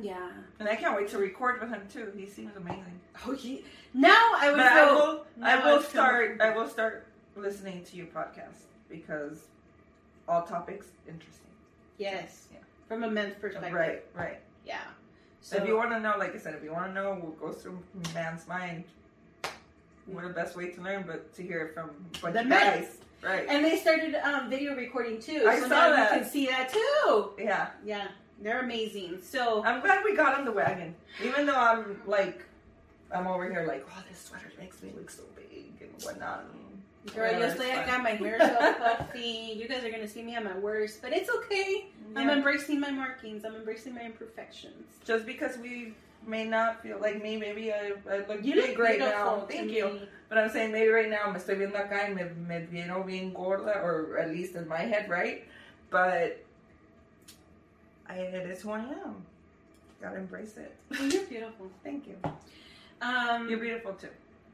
[0.00, 0.30] Yeah.
[0.58, 2.12] And I can't wait to record with him too.
[2.16, 3.00] He seems amazing.
[3.26, 7.06] Oh, he, now I But I will I will feel- start I will start
[7.36, 9.46] listening to your podcast because
[10.28, 11.46] all topics interesting.
[11.98, 12.46] Yes.
[12.52, 12.58] Yeah.
[12.86, 13.72] From a men's perspective.
[13.72, 14.38] Right, right.
[14.66, 14.78] Yeah.
[15.40, 17.40] So if you want to know, like I said, if you want to know what
[17.40, 17.78] goes through
[18.10, 18.84] a man's mind,
[20.06, 21.90] what the best way to learn, but to hear it from
[22.24, 23.46] a The guys, right?
[23.48, 25.44] And they started um, video recording too.
[25.48, 26.12] I so saw that.
[26.12, 27.30] you can see that too.
[27.38, 28.08] yeah, Yeah,
[28.42, 29.18] they're amazing.
[29.22, 32.44] So I'm glad we got on the wagon, even though I'm like,
[33.14, 36.44] I'm over here like, oh, this sweater makes me look so big and whatnot.
[36.52, 36.60] and
[37.14, 38.02] girl, it's estoy fine.
[38.02, 39.54] my hair's so puffy.
[39.56, 41.86] You guys are gonna see me at my worst, but it's okay.
[42.16, 43.44] I'm embracing my markings.
[43.44, 44.98] I'm embracing my imperfections.
[45.04, 45.94] Just because we
[46.26, 49.46] may not feel like me, maybe I, I look You big look right now.
[49.48, 49.76] Thank me.
[49.76, 50.00] you.
[50.28, 53.32] But I'm saying maybe right now me estoy viendo acá y me, me vieron bien
[53.32, 55.44] gorda, or at least in my head, right?
[55.90, 56.44] But
[58.08, 59.24] I, it is who I am.
[60.00, 60.74] Gotta embrace it.
[60.90, 61.70] Well, you're beautiful.
[61.84, 62.16] Thank you.
[63.00, 64.08] Um, You're beautiful too.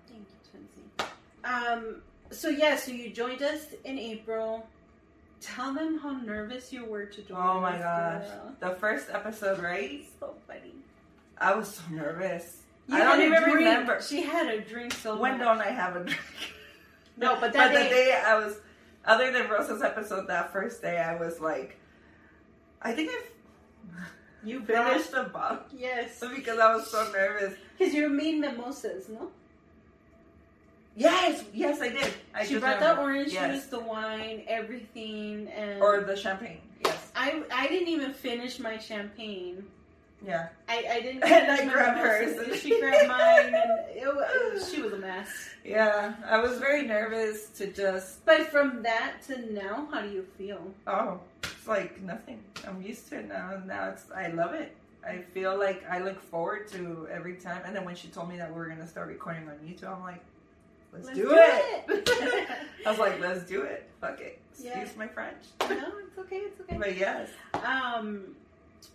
[0.08, 1.06] Thank you, Twinsy.
[1.44, 4.66] Um, so yeah, so you joined us in April.
[5.40, 7.36] Tell them how nervous you were to join.
[7.38, 8.24] Oh my gosh.
[8.26, 8.52] girl.
[8.60, 10.04] The first episode, right?
[10.18, 10.72] So funny.
[11.38, 12.62] I was so nervous.
[12.88, 13.56] You I don't even drink.
[13.56, 14.00] remember.
[14.00, 15.40] She had a drink so When much.
[15.40, 16.20] don't I have a drink?
[17.16, 18.56] No, but But that the day, day I was,
[19.04, 21.78] other than Rosa's episode, that first day I was like,
[22.82, 23.20] I think I
[24.42, 27.54] you finished the bottle yes, because I was so nervous.
[27.78, 29.30] because you made mimosas, no?
[30.96, 32.12] Yes, yes, I did.
[32.34, 33.54] I she brought the orange Yes.
[33.62, 36.60] juice, the wine, everything, and or the champagne.
[36.84, 39.64] Yes, I I didn't even finish my champagne.
[40.24, 40.48] yeah.
[40.68, 41.24] I, I didn't.
[41.24, 42.36] And I grabbed hers.
[42.38, 45.28] and She grabbed mine, and it, she was a mess.
[45.64, 50.24] Yeah, I was very nervous to just, But from that to now, how do you
[50.38, 50.62] feel?
[50.86, 52.40] oh, it's like nothing.
[52.68, 53.60] I'm used to it now.
[53.66, 54.76] Now it's, I love it.
[55.06, 57.62] I feel like I look forward to every time.
[57.66, 59.94] And then when she told me that we were going to start recording on YouTube,
[59.94, 60.22] I'm like,
[60.94, 61.84] let's, Let's do, do it.
[62.08, 62.48] it.
[62.86, 63.88] I was like, let's do it.
[64.00, 64.40] Fuck it.
[64.52, 64.88] Excuse Yeah.
[64.96, 65.42] my French.
[65.60, 65.66] no,
[66.06, 66.36] it's okay.
[66.36, 66.78] It's okay.
[66.78, 67.28] But yes.
[67.64, 68.36] Um,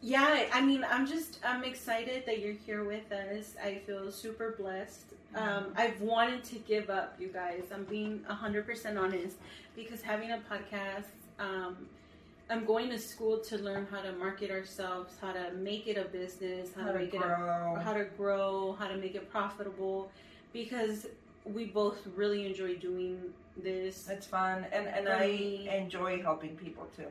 [0.02, 3.56] yeah, I mean, I'm just I'm excited that you're here with us.
[3.64, 5.02] I feel super blessed.
[5.36, 7.64] Um, I've wanted to give up, you guys.
[7.74, 9.38] I'm being 100% honest
[9.76, 11.04] because having a podcast,
[11.40, 11.78] um,
[12.50, 16.06] I'm going to school to learn how to market ourselves, how to make it a
[16.06, 20.10] business, how, How to make it a how to grow, how to make it profitable,
[20.52, 21.06] because
[21.46, 23.20] we both really enjoy doing
[23.58, 24.08] this.
[24.10, 25.24] It's fun, and and I
[25.76, 27.08] enjoy helping people too.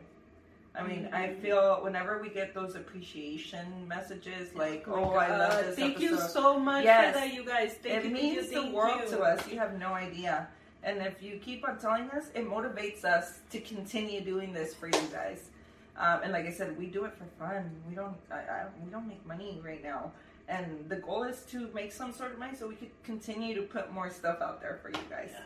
[0.75, 1.41] I mean, I Mhm.
[1.41, 6.17] feel whenever we get those appreciation messages, like, my "Oh, I love this Thank you
[6.19, 7.15] so much Yes.
[7.15, 7.75] for that, you guys.
[7.83, 9.17] Thank it you, means you, the world you.
[9.17, 9.49] to us.
[9.49, 10.49] You have no idea.
[10.85, 14.87] And if you keep on telling us, it motivates us to continue doing this for
[14.87, 15.51] you guys.
[15.97, 17.83] Um, and like I said, we do it for fun.
[17.89, 20.13] We don't, I, I, we don't make money right now.
[20.49, 23.63] And the goal is to make some sort of money so we could continue to
[23.63, 25.31] put more stuff out there for you guys.
[25.33, 25.43] Yeah.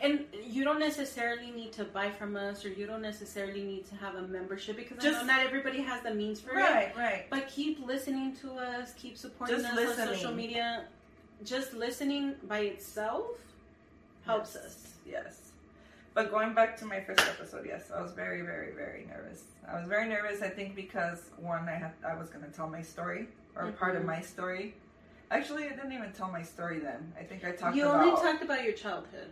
[0.00, 3.96] And you don't necessarily need to buy from us, or you don't necessarily need to
[3.96, 6.54] have a membership because I Just- know not everybody has the means for it.
[6.62, 7.26] Right, right.
[7.28, 8.92] But keep listening to us.
[8.94, 10.84] Keep supporting Just us on social media.
[11.42, 13.26] Just listening by itself
[14.24, 14.64] helps Yes.
[14.64, 14.92] us.
[15.04, 15.40] Yes.
[16.14, 19.42] But going back to my first episode, yes, I was very, very, very nervous.
[19.66, 20.42] I was very nervous.
[20.42, 23.26] I think because one, I had I was going to tell my story
[23.56, 23.76] or mm-hmm.
[23.76, 24.74] part of my story.
[25.30, 27.12] Actually, I didn't even tell my story then.
[27.18, 28.06] I think I talked you about.
[28.06, 29.30] only talked about your childhood.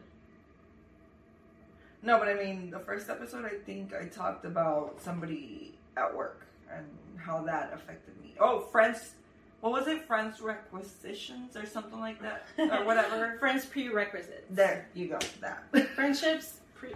[2.02, 6.46] no, but I mean, the first episode, I think I talked about somebody at work
[6.74, 8.34] and how that affected me.
[8.40, 9.12] Oh, friends.
[9.60, 10.02] What was it?
[10.08, 13.36] Friends requisitions or something like that, or whatever.
[13.38, 14.46] Friends prerequisites.
[14.50, 15.18] there you go.
[15.40, 15.62] That.
[15.94, 16.90] Friendships pre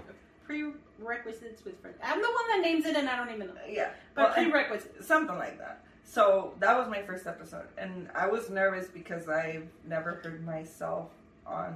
[0.46, 1.96] prerequisites with friends.
[2.02, 3.54] I'm the one that names it, and I don't even know.
[3.68, 3.90] yeah.
[4.14, 5.06] But Well, prerequisites.
[5.06, 5.84] something like that.
[6.08, 11.10] So that was my first episode, and I was nervous because I've never heard myself
[11.46, 11.74] on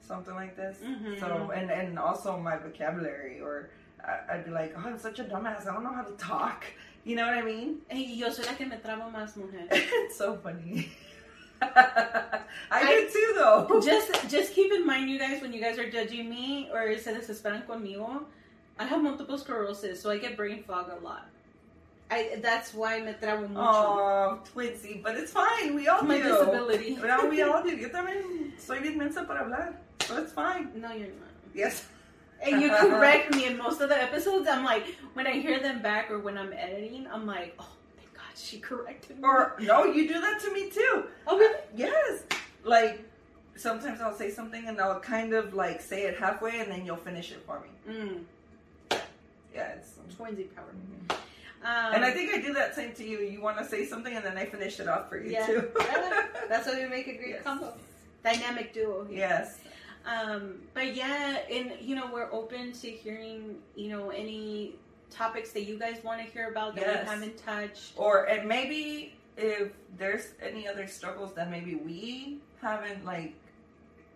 [0.00, 0.78] something like this.
[0.78, 1.18] Mhm.
[1.18, 3.70] So and and also my vocabulary, or
[4.02, 5.66] I- I'd be like, oh, I'm such a dumbass.
[5.66, 6.64] I don't know how to talk.
[7.04, 7.80] You know what I mean?
[7.88, 9.66] Hey, yo soy la que me trabo más, mujer.
[9.70, 10.90] it's so funny.
[11.60, 13.80] I, did too, though.
[13.84, 17.12] just just keep in mind, you guys, when you guys are judging me or se
[17.12, 18.22] desesperan conmigo,
[18.78, 21.26] I have multiple sclerosis, so I get brain fog a lot.
[22.10, 23.60] I that's why me trabo mucho.
[23.60, 25.74] Oh, twinsy, but it's fine.
[25.74, 26.24] We all my do.
[26.24, 26.96] disability.
[26.96, 27.76] No, we all do.
[27.76, 30.70] Yo también soy bien mensa para hablar, so it's fine.
[30.74, 31.28] No, you're not.
[31.54, 31.86] Yes.
[32.42, 34.48] And you correct me in most of the episodes.
[34.48, 34.84] I'm like,
[35.14, 38.58] when I hear them back or when I'm editing, I'm like, oh, thank God she
[38.60, 39.24] corrected me.
[39.24, 41.04] Or no, you do that to me too.
[41.26, 41.58] oh, really?
[41.76, 42.22] Yes.
[42.64, 43.04] Like
[43.56, 46.96] sometimes I'll say something and I'll kind of like say it halfway and then you'll
[46.96, 47.92] finish it for me.
[47.92, 48.98] Mm,
[49.54, 49.94] Yeah, it's.
[50.16, 50.72] twinsy power.
[50.72, 51.16] Mhm.
[51.64, 53.18] Um, and I think I do that same to you.
[53.18, 55.46] You want to say something and then I finish it off for you Yeah.
[55.46, 55.68] too.
[56.48, 57.42] that's why we make a great Yes.
[57.42, 57.74] combo,
[58.22, 59.04] dynamic duo.
[59.04, 59.18] here.
[59.18, 59.58] yes.
[60.06, 64.76] Um, but yeah, and you know, we're open to hearing, you know, any
[65.10, 67.04] topics that you guys want to hear about that Yes.
[67.04, 67.92] we haven't touched.
[67.96, 73.34] Or and maybe if there's any other struggles that maybe we haven't like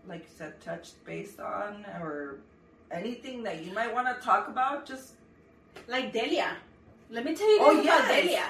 [0.08, 2.38] like you said touched based on or
[2.90, 5.12] anything that you might want to talk about, just
[5.88, 6.56] Like Delia.
[7.12, 8.08] Let me tell you Oh, about.
[8.08, 8.44] Delia.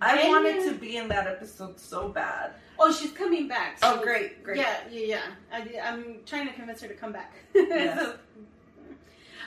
[0.00, 2.52] I Delia- wanted to be in that episode so bad.
[2.78, 3.78] Oh, she's coming back.
[3.82, 4.58] Oh, great, great.
[4.58, 5.22] Yeah, yeah, yeah.
[5.52, 7.34] I, I'm trying to convince her to come back.
[7.54, 8.14] Yes.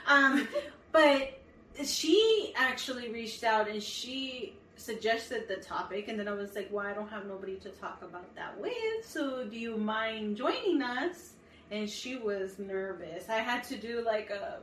[0.07, 0.47] um,
[0.91, 1.39] but
[1.83, 6.85] she actually reached out and she suggested the topic, and then I was like, "Well,
[6.85, 8.73] I don't have nobody to talk about that with.
[9.05, 11.33] So, do you mind joining us?"
[11.71, 13.29] And she was nervous.
[13.29, 14.59] I had to do like a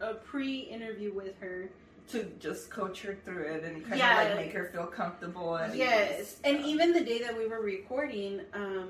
[0.00, 1.68] a pre-interview with her.
[2.10, 5.56] To just coach her through it and kind of like make her feel comfortable.
[5.56, 8.88] And Yes, and even the day that we were recording, um,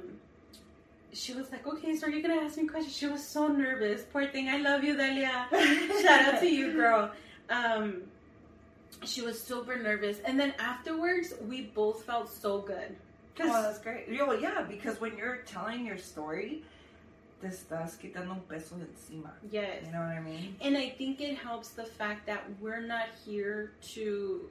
[1.13, 4.03] she was like, "Okay, so are you gonna ask me questions?" She was so nervous.
[4.13, 4.49] Poor thing.
[4.49, 5.47] I love you, Delia.
[6.03, 7.11] Shout out to you, girl.
[7.51, 8.03] Um,
[9.05, 12.97] she was super nervous, and then afterwards, we both felt so good.
[13.41, 14.09] Oh, that's great.
[14.09, 16.63] Yo, yeah, because when you're telling your story,
[17.41, 19.33] te estás quitando un peso de encima.
[19.51, 20.57] yes, You know what I mean?
[20.61, 24.49] and I think it helps the fact that we're not here to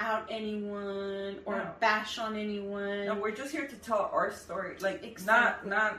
[0.00, 1.70] out anyone or No.
[1.78, 3.06] bash on anyone.
[3.06, 4.76] No, we're just here to tell our story.
[4.80, 5.70] Like Exactly.
[5.70, 5.98] not not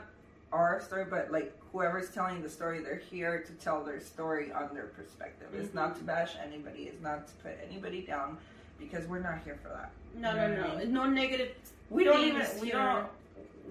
[0.52, 4.74] our story, but like whoever's telling the story, they're here to tell their story on
[4.74, 5.48] their perspective.
[5.54, 5.78] It's mm-hmm.
[5.78, 6.84] not to bash anybody.
[6.84, 8.36] It's not to put anybody down
[8.78, 9.90] because we're not here for that.
[10.14, 10.92] no, You no, know I no, mean?
[10.92, 11.54] no negative.
[11.88, 12.76] We don't even we here.
[12.76, 13.06] don't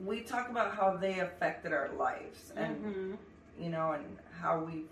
[0.04, 3.18] we talk about how they affected our lives and Mhm.
[3.60, 4.90] you know, and how we've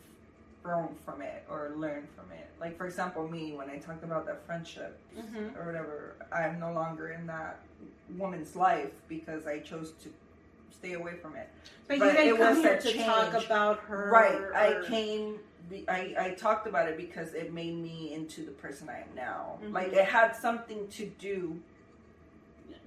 [0.63, 2.47] grown from it or learned from it.
[2.61, 5.57] Like, for example, me, when I talked about that friendship Mhm.
[5.59, 7.59] or whatever, I'm no longer in that
[8.17, 10.09] woman's life because I chose to
[10.71, 11.49] stay away from it.
[11.89, 13.05] But, But you didn't it come was here to change.
[13.05, 14.09] talk about her.
[14.09, 14.53] right.
[14.55, 15.39] I came,
[15.89, 19.59] I, I talked about it because it made me into the person I am now.
[19.61, 19.73] Mhm.
[19.73, 21.61] Like, it had something to do.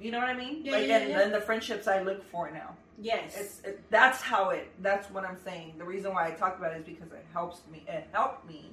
[0.01, 0.61] You know what I mean?
[0.65, 1.21] Yeah, like, yeah, and, yeah.
[1.21, 2.77] and the friendships I look for now.
[3.01, 3.37] Yes.
[3.39, 4.71] It's it, that's how it.
[4.83, 5.75] That's what I'm saying.
[5.79, 7.83] The reason why I talk about it is because it helps me.
[7.89, 8.65] It helped me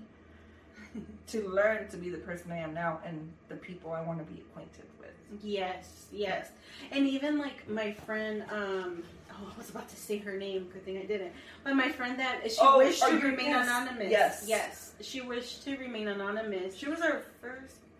[1.27, 4.25] to learn to be the person I am now and the people I want to
[4.33, 5.09] be acquainted with.
[5.43, 6.49] yes, yes.
[6.91, 10.69] And even like my friend, um, oh, I was about to say her name.
[10.71, 11.31] Good thing I didn't.
[11.63, 14.11] But my friend that she Oh, wished to remain yes, anonymous.
[14.11, 14.45] yes.
[14.47, 14.91] yes.
[15.01, 16.75] She wished to remain anonymous.
[16.75, 17.92] She was our first guest, wasn't she?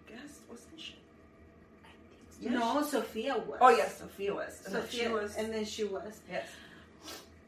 [2.43, 2.53] Yes.
[2.53, 3.57] No, Sophia was.
[3.61, 4.61] Oh yes, Sophia was.
[4.65, 5.35] And Sophia was.
[5.37, 6.21] and then she was.
[6.29, 6.45] yes.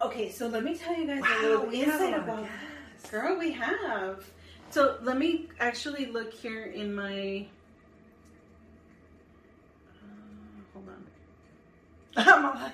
[0.01, 3.11] Okay, so let me tell you guys a little insight about guest.
[3.11, 4.23] Girl, we have.
[4.69, 7.45] So let me actually look here in my.
[10.03, 11.03] Uh, hold on.
[12.17, 12.71] I'm on.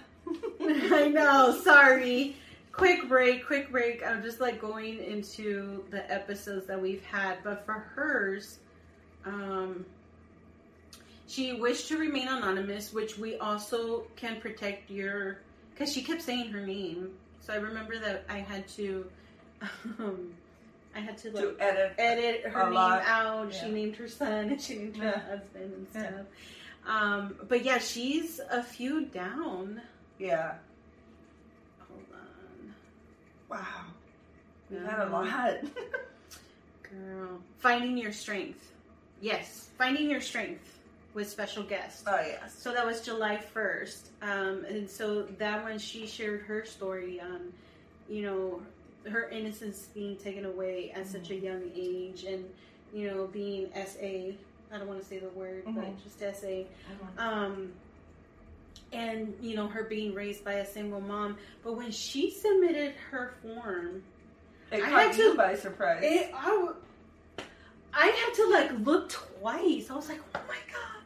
[0.94, 1.60] I know.
[1.64, 2.36] Sorry.
[2.72, 3.46] Quick break.
[3.46, 4.06] Quick break.
[4.06, 8.60] I'm just like going into the episodes that we've had, but for hers,
[9.26, 9.86] um,
[11.32, 15.40] she wished to remain anonymous, which we also can protect your.
[15.74, 19.06] Because she kept saying her name, so I remember that I had to.
[20.00, 20.34] Um,
[20.96, 21.94] I had to like to edit.
[21.98, 23.04] edit her name lot.
[23.06, 23.54] out.
[23.54, 23.62] Yeah.
[23.64, 25.20] She named her son and she named her Yeah.
[25.20, 26.02] husband and Yeah.
[26.10, 26.26] stuff.
[26.86, 29.82] Um, but yeah, she's a few down.
[30.20, 30.56] Yeah.
[31.88, 32.76] Hold on,
[33.50, 33.86] Wow.
[34.70, 35.58] We had a Um, lot.
[36.84, 37.40] girl.
[37.60, 38.72] Finding your strength.
[39.22, 40.80] Yes, finding your strength
[41.14, 42.04] with special guests.
[42.08, 42.54] oh yes.
[42.58, 47.52] So that was July first, um, and so that one she shared her story on,
[48.10, 48.62] you know,
[49.10, 52.46] her innocence being taken away at such a young age, and
[52.94, 54.36] you know being SA.
[54.74, 55.76] I don't want to say the word, Mhm.
[55.76, 56.64] but just SA.
[57.18, 57.74] Um,
[58.94, 61.38] and you know her being raised by a single mom.
[61.64, 64.04] But when she submitted her form,
[64.72, 66.00] It I caught had you to- by surprise.
[66.04, 66.70] it, I,
[67.94, 69.90] I had to like look twice.
[69.90, 71.01] I was like, oh my god,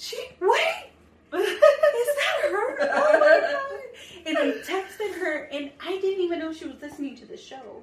[0.00, 0.90] she wait,
[1.34, 2.78] is that her?
[2.80, 4.26] Oh my god!
[4.26, 7.82] And I texted her, and I didn't even know she was listening to the show.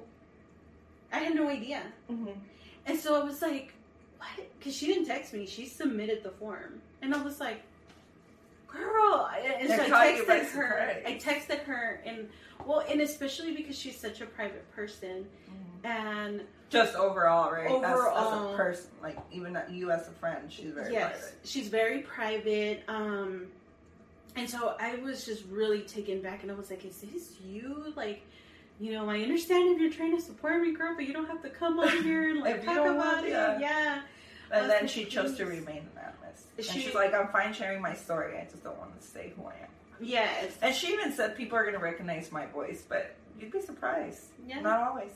[1.12, 2.34] I had no idea, Mhm.
[2.86, 3.72] and so I was like,
[4.18, 4.30] what?
[4.58, 5.46] Because she didn't text me.
[5.46, 7.62] She submitted the form, and I was like.
[8.68, 11.02] Girl, and so I caught you by texted her.
[11.06, 12.28] I texted her, and
[12.66, 15.26] well, and especially because she's such a private person,
[15.84, 17.66] and Just overall, right?
[17.70, 18.52] As- As, Overall.
[18.54, 21.34] a person, like even you as a friend, she's very yes, private.
[21.44, 22.82] she's very private.
[22.88, 23.46] Um,
[24.36, 27.92] and so I was just really taken back, and I was like, "Is this you?"
[27.96, 28.22] Like,
[28.78, 31.40] you know, I understand if you're trying to support me, girl, but you don't have
[31.42, 33.30] to come over here and like talk about it.
[33.30, 34.02] yeah.
[34.50, 36.44] And then she chose to remain anonymous.
[36.56, 38.36] And She- she's like, I'm fine sharing my story.
[38.38, 39.68] I just don't want to say who I am.
[40.00, 40.56] Yes.
[40.62, 44.26] And she even said people are going to recognize my voice, but you'd be surprised.
[44.46, 44.60] Yeah.
[44.60, 45.10] Not always.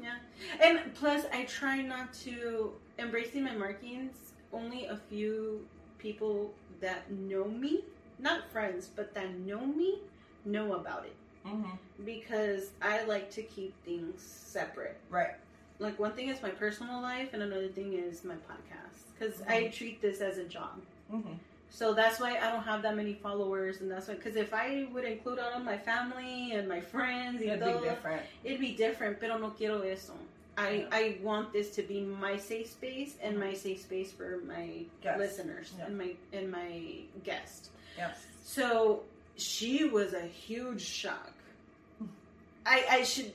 [0.00, 0.14] Yeah.
[0.62, 4.16] And plus, I try not to embracing my markings.
[4.52, 5.66] Only a few
[5.98, 7.84] people that know me,
[8.18, 9.98] not friends, but that know me,
[10.44, 11.14] know about it
[11.46, 12.04] Mm-hmm.
[12.04, 14.96] because I like to keep things separate.
[15.10, 15.34] Right.
[15.82, 19.62] Like one thing is my personal life, and another thing is my podcast because I
[19.64, 19.72] mm-hmm.
[19.72, 20.80] treat this as a job.
[21.12, 21.34] Mm-hmm.
[21.70, 24.86] So that's why I don't have that many followers, and that's why because if I
[24.92, 28.22] would include all of my family and my friends, It'd todo, be different.
[28.44, 29.20] it'd be different.
[29.20, 30.12] Pero no quiero eso.
[30.56, 30.88] I Yeah.
[30.92, 33.56] I want this to be my safe space and my mm-hmm.
[33.56, 35.18] safe space for my Yes.
[35.18, 35.86] listeners Yeah.
[35.86, 36.70] and my and my
[37.24, 37.70] guest.
[37.96, 38.18] Yes.
[38.44, 39.04] So
[39.36, 41.32] she was a huge shock.
[42.02, 42.08] Mm.
[42.66, 43.32] I I should.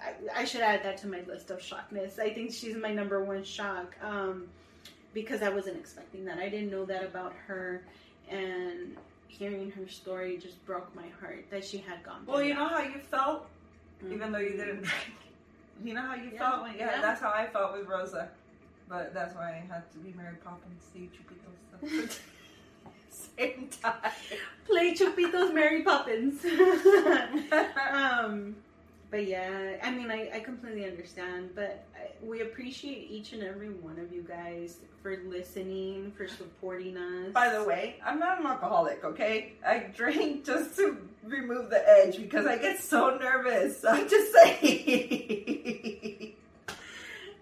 [0.00, 2.18] I, I should add that to my list of shockness.
[2.18, 4.46] I think she's my number one shock um,
[5.14, 6.38] because I wasn't expecting that.
[6.38, 7.82] I didn't know that about her,
[8.28, 8.96] and
[9.28, 12.24] hearing her story just broke my heart that she had gone.
[12.26, 12.60] Well, you that.
[12.60, 13.46] know how you felt,
[14.04, 14.12] Mhm.
[14.12, 15.14] even though you didn't drink.
[15.84, 16.38] You know how you Yeah.
[16.38, 17.00] felt when yeah, Yeah.
[17.02, 18.28] that's how I felt with Rosa.
[18.88, 22.22] But that's why I had to be Mary Poppins, see Chupitos stuff.
[23.38, 24.12] Same time.
[24.66, 26.44] play Chupitos Mary Poppins.
[27.90, 28.56] um,
[29.10, 31.86] but yeah, I mean, I, I completely understand, but
[32.22, 37.32] we appreciate each and every one of you guys for listening, for supporting us.
[37.32, 39.52] By the way, I'm not an alcoholic, okay?
[39.64, 43.84] I drink just to remove the edge because I get so nervous.
[43.88, 46.32] I'm just saying.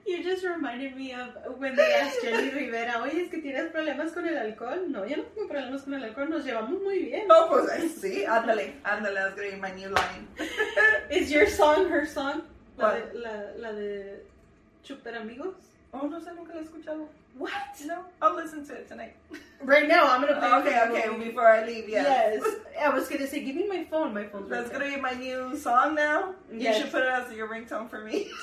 [0.07, 4.13] you just reminded me of when they asked Jenni Rivera, oye, es que tienes problemas
[4.13, 4.89] con el alcohol.
[4.91, 7.27] No, yo no tengo problemas con el alcohol, nos llevamos muy bien.
[7.29, 10.29] no, pues ahí sí, ándale, ándale, that's gonna be my new line.
[11.11, 12.43] Is your song her song?
[12.77, 13.13] La What?
[13.13, 14.23] de, la, la de
[14.85, 15.55] Chuper Amigos?
[15.93, 17.07] oh, no sé, nunca la he escuchado.
[17.39, 17.53] What?
[17.87, 19.15] No, I'll listen to it tonight.
[19.63, 22.41] Right now, I'm gonna play it Okay, okay, before I leave, yes.
[22.45, 22.57] Yes.
[22.81, 24.13] I was gonna say, give me my phone.
[24.15, 24.79] My phone's right That's there.
[24.81, 26.35] gonna be my new song now.
[26.53, 26.77] Yes.
[26.77, 28.29] You should put it as your ringtone for me.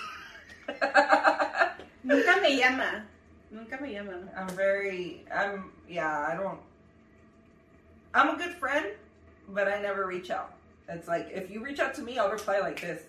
[2.04, 3.04] Nunca me llama.
[3.52, 4.20] Nunca me llama.
[4.36, 6.60] I'm very, I'm, yeah, I don't,
[8.14, 8.88] I'm a good friend,
[9.50, 10.54] but I never reach out.
[10.90, 13.04] It's like, if you reach out to me, I'll reply like this.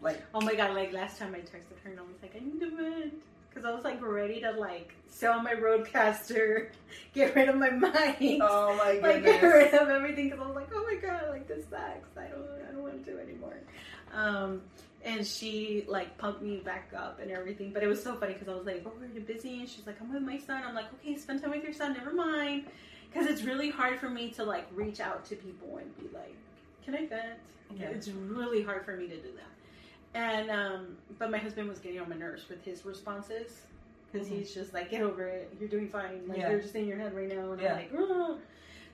[0.00, 2.44] Like, Oh my god, like last time I texted her and I was like, I
[2.44, 3.14] need to vent.
[3.48, 6.68] Because I was like ready to like sell my RODECaster,
[7.14, 8.38] get rid of my mic.
[8.40, 9.02] oh my god.
[9.02, 12.16] like get rid of everything because I was like, oh my god, like this sucks.
[12.16, 13.56] I don't, I don't want to do it anymore.
[14.14, 14.62] Um,
[15.08, 17.72] and she like pumped me back up and everything.
[17.72, 19.60] But it was so funny because I was like, oh, are you busy?
[19.60, 20.62] And she's like, I'm with my son.
[20.66, 21.94] I'm like, okay, spend time with your son.
[21.94, 22.66] Never mind.
[23.10, 26.34] Because it's really hard for me to like reach out to people and be like,
[26.84, 27.38] can I vent?
[27.74, 27.86] Yeah.
[27.86, 30.18] It's really hard for me to do that.
[30.20, 33.62] And um, but my husband was getting on my nerves with his responses
[34.12, 34.38] because Mhm.
[34.38, 35.50] he's just like, get over it.
[35.60, 36.22] You're doing fine.
[36.28, 36.50] Like Yeah.
[36.50, 37.52] you're just in your head right now.
[37.52, 37.74] And Yeah.
[37.74, 38.38] I'm like, "Ugh."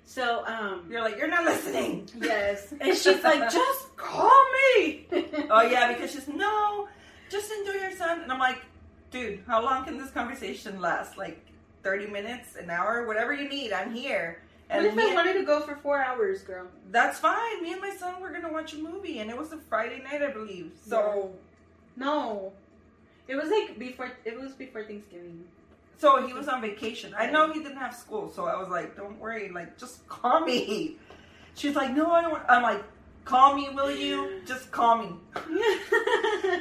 [0.04, 2.08] So um, You're like, you're not listening.
[2.20, 2.72] yes.
[2.80, 4.44] And she's like, just call
[4.76, 5.06] me.
[5.50, 6.88] Oh yeah, because she's no,
[7.30, 8.20] just enjoy your son.
[8.22, 8.62] And I'm like,
[9.10, 11.16] dude, how long can this conversation last?
[11.18, 11.38] Like
[11.82, 13.72] 30 minutes, an hour, whatever you need.
[13.72, 14.40] I'm here.
[14.68, 16.66] What And if I wanted to go for four hours, girl?
[16.90, 17.62] that's fine.
[17.62, 20.22] Me and my son were gonna watch a movie, and it was a Friday night,
[20.22, 20.72] I believe.
[20.88, 21.30] So,
[21.96, 22.52] No,
[23.28, 24.10] it was like before.
[24.24, 25.44] It was before Thanksgiving.
[25.98, 27.14] So he was on vacation.
[27.16, 30.40] I know he didn't have school, so I was like, don't worry, like just call
[30.40, 30.96] me.
[31.54, 32.32] She's like, no, I don't.
[32.32, 32.44] Want-.
[32.48, 32.82] I'm like,
[33.24, 34.42] call me, will you?
[34.46, 35.08] Just call me.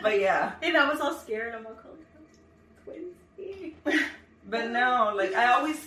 [0.01, 0.53] But yeah.
[0.61, 1.55] and I was all scared.
[1.55, 3.01] I'm like, oh,
[3.37, 3.73] Twinsy.
[4.49, 5.79] But no, like I always,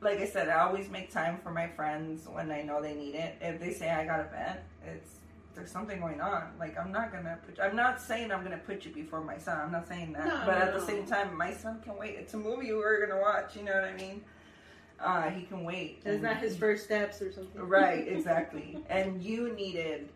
[0.00, 3.14] like I said, I always make time for my friends when I know they need
[3.14, 3.36] it.
[3.40, 5.10] If they say I got a vent, it's
[5.54, 6.44] there's something going on.
[6.58, 7.58] Like I'm not gonna put.
[7.60, 9.58] I'm not saying I'm gonna put you before my son.
[9.60, 10.26] I'm not saying that.
[10.26, 10.86] No, but no, at the no.
[10.86, 12.16] same time, my son can wait.
[12.16, 13.56] It's a movie we're gonna watch.
[13.56, 14.22] You know what I mean?
[14.98, 16.02] Uh, he can wait.
[16.04, 17.60] And- not his first steps or something.
[17.62, 18.78] Right, exactly.
[18.90, 20.08] and you needed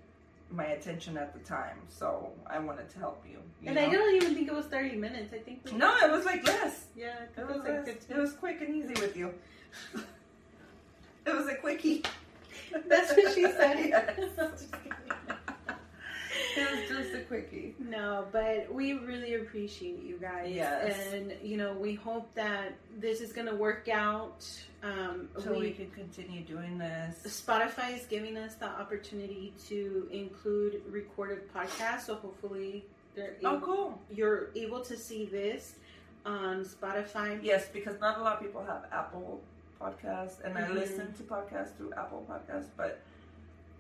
[0.50, 3.38] my attention at the time, so I wanted to help you.
[3.62, 3.82] you And know?
[3.82, 5.32] I don't even think it was 30 minutes.
[5.32, 5.64] I think.
[5.64, 6.84] we- No, it was like less.
[6.94, 9.32] Yeah, I It was, like it was quick and easy with you.
[11.26, 12.02] it was a quickie.
[12.88, 13.74] That's what she said.
[13.88, 14.66] Yes.
[16.56, 17.74] it was just a quickie.
[17.78, 20.52] No, but we really appreciate you guys.
[20.54, 21.12] Yes.
[21.12, 24.46] And, you know, we hope that this is going to work out.
[24.82, 27.42] Um, So we, we, can continue doing this.
[27.42, 32.02] Spotify is giving us the opportunity to include recorded podcasts.
[32.02, 34.00] So hopefully they're Oh, cool.
[34.10, 35.74] you're able to see this
[36.24, 37.38] on Spotify.
[37.42, 39.42] Yes, because not a lot of people have Apple
[39.80, 40.64] Podcast, and Mhm.
[40.64, 43.00] I listen to podcasts through Apple Podcasts, but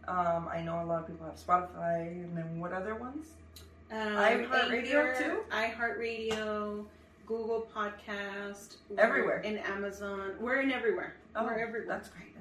[0.06, 3.28] um, I know a lot of people have Spotify, and then what other ones?
[3.90, 5.44] Um, iHeartRadio, too?
[5.50, 6.84] iHeartRadio,
[7.26, 9.38] Google Podcast, Everywhere.
[9.40, 10.34] in Amazon.
[10.40, 11.14] We're in everywhere.
[11.34, 11.84] we're everywhere.
[11.88, 12.34] That's great.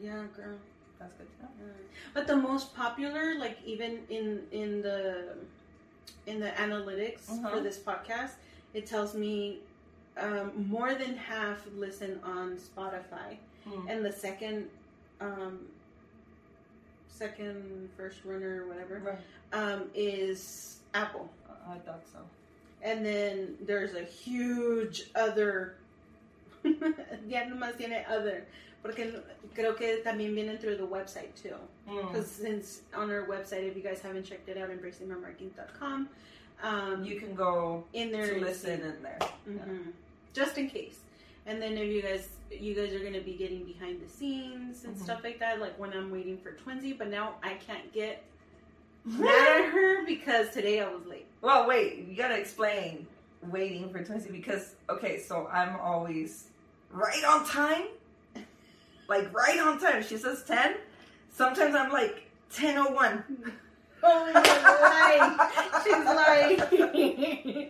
[0.00, 0.56] Yeah, girl.
[0.98, 1.48] That's good to know.
[1.60, 1.72] Yeah.
[2.14, 5.36] But the most popular, like even in in the
[6.26, 7.60] in the analytics for Uh-huh.
[7.60, 8.32] this podcast,
[8.72, 9.60] it tells me
[10.16, 13.88] um, more than half listen on Spotify, Hmm.
[13.88, 14.68] and the second,
[15.20, 15.60] um,
[17.08, 19.18] second first runner or whatever, Right.
[19.52, 21.28] um, is Apple.
[21.68, 22.18] I thought so.
[22.82, 25.74] And then there's a huge other.
[26.64, 28.46] ya nomás tiene other.
[28.82, 29.12] Porque
[29.54, 31.54] creo que también vienen through the website too.
[31.86, 32.06] Hmm.
[32.08, 36.08] Because since on our website, if you guys haven't checked it out, embracingmymarkings.com,
[36.62, 39.18] um, You can go in there to listen in there.
[39.48, 39.92] Mhm.
[40.32, 40.98] just in case.
[41.46, 44.94] And then if you guys, you guys are gonna be getting behind the scenes and
[44.96, 45.02] Mhm.
[45.02, 46.96] stuff like that, like when I'm waiting for Twinsy.
[46.96, 48.22] But now I can't get
[49.04, 51.26] mad at her because today I was late.
[51.40, 53.06] Well, wait, you gotta explain
[53.42, 56.48] waiting for Twinsy because okay, so I'm always
[56.92, 57.86] right on time,
[59.08, 60.02] like right on time.
[60.02, 60.76] She says ten.
[61.32, 63.24] Sometimes I'm like ten oh one.
[64.02, 64.26] Oh,
[65.84, 66.58] she's lying.
[66.58, 66.74] She's
[67.44, 67.68] lying.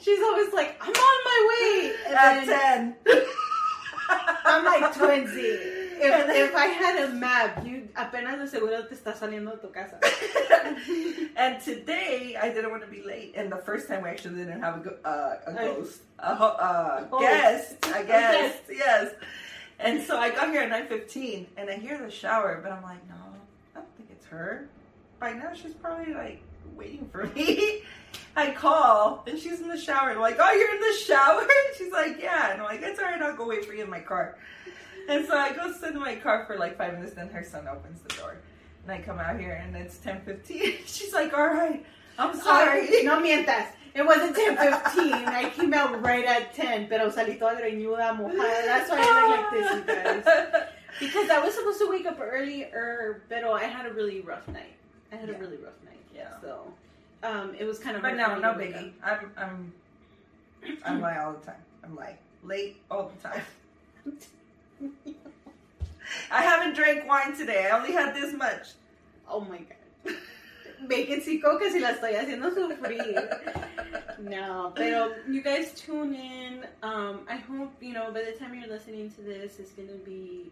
[0.00, 1.92] She's always like, I'm on my way.
[2.06, 3.24] And at then ten.
[4.44, 5.80] I'm like twinsy.
[6.04, 9.68] If, if I had a map, you apenas de seguro te estás saliendo de tu
[9.68, 10.00] casa.
[11.36, 14.60] and today I didn't want to be late, and the first time we actually didn't
[14.60, 17.22] have a, uh, a ghost, a, uh, Host.
[17.22, 19.14] guest, a A guest, yes.
[19.78, 22.82] And so I got here at nine fifteen, and I hear the shower, but I'm
[22.82, 23.14] like, no,
[23.76, 24.68] I don't think it's her.
[25.22, 26.42] By now she's probably like
[26.74, 27.82] waiting for me.
[28.36, 30.10] I call, and she's in the shower.
[30.10, 31.46] I'm like, oh, you're in the shower?
[31.78, 32.50] She's like, yeah.
[32.50, 33.22] And I'm like, it's alright.
[33.22, 34.36] I'll go wait for you in my car.
[35.08, 37.12] And so I go sit in my car for like five minutes.
[37.12, 38.38] Then her son opens the door.
[38.82, 40.78] And I come out here and it's 10.15.
[40.86, 41.86] She's like, all right,
[42.18, 42.88] I'm sorry.
[42.88, 43.04] Sorry.
[43.04, 43.68] No mientas.
[43.94, 45.28] It wasn't 10.15.
[45.28, 48.64] I came out right at 10, pero salí toda greñuda, mojada.
[48.64, 50.68] That's why I look like this, you guys.
[50.98, 54.78] Because I was supposed to wake up earlier, but I had a really rough night.
[55.12, 55.36] I had Yeah.
[55.36, 55.98] a really rough night.
[56.14, 56.40] Yeah.
[56.40, 56.72] So,
[57.22, 58.92] um, it was kind of But no, no biggie.
[59.04, 59.72] I'm, I'm,
[60.84, 61.62] I'm like all the time.
[61.84, 63.42] I'm like late all the time.
[66.30, 67.68] I haven't drank wine today.
[67.70, 68.68] I only had this much.
[69.28, 70.14] Oh my god.
[70.88, 74.18] Vacancy coca si la estoy haciendo sufrir.
[74.18, 76.64] No, pero you guys tune in.
[76.82, 79.94] Um, I hope, you know, by the time you're listening to this, it's going to
[80.04, 80.50] be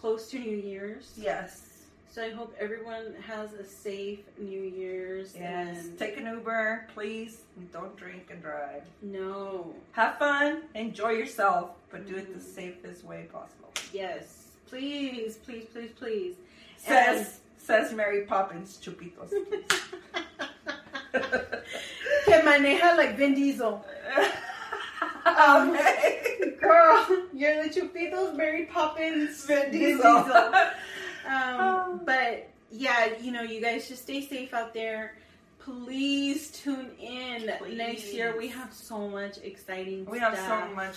[0.00, 1.12] close to New Year's.
[1.16, 1.73] Yes.
[2.14, 5.34] So I hope everyone has a safe New Year's.
[5.34, 5.86] Yes.
[5.86, 7.38] And Take an Uber, please.
[7.72, 8.84] Don't drink and drive.
[9.02, 9.74] no.
[9.92, 10.62] Have fun.
[10.76, 12.54] Enjoy yourself, but do it the Mhm.
[12.54, 13.72] safest way possible.
[13.92, 14.44] Yes.
[14.68, 16.36] Please, please, please, please.
[16.76, 19.30] Says says Mary Poppins Chupitos.
[22.24, 23.84] Que maneja like Vin Diesel.
[25.26, 25.76] Um.
[26.60, 30.24] Girl, you're the Chupitos, Mary Poppins, Vin Diesel.
[31.26, 32.00] Um, Oh.
[32.04, 35.16] but yeah, you know, you guys just stay safe out there.
[35.58, 37.46] Please tune in
[37.76, 38.36] next year.
[38.36, 40.96] We have so much exciting We have so much,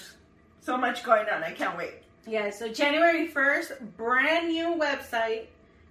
[0.60, 1.44] so much going on.
[1.44, 1.94] I can't wait.
[2.26, 5.46] Yeah, so January 1st, brand new website.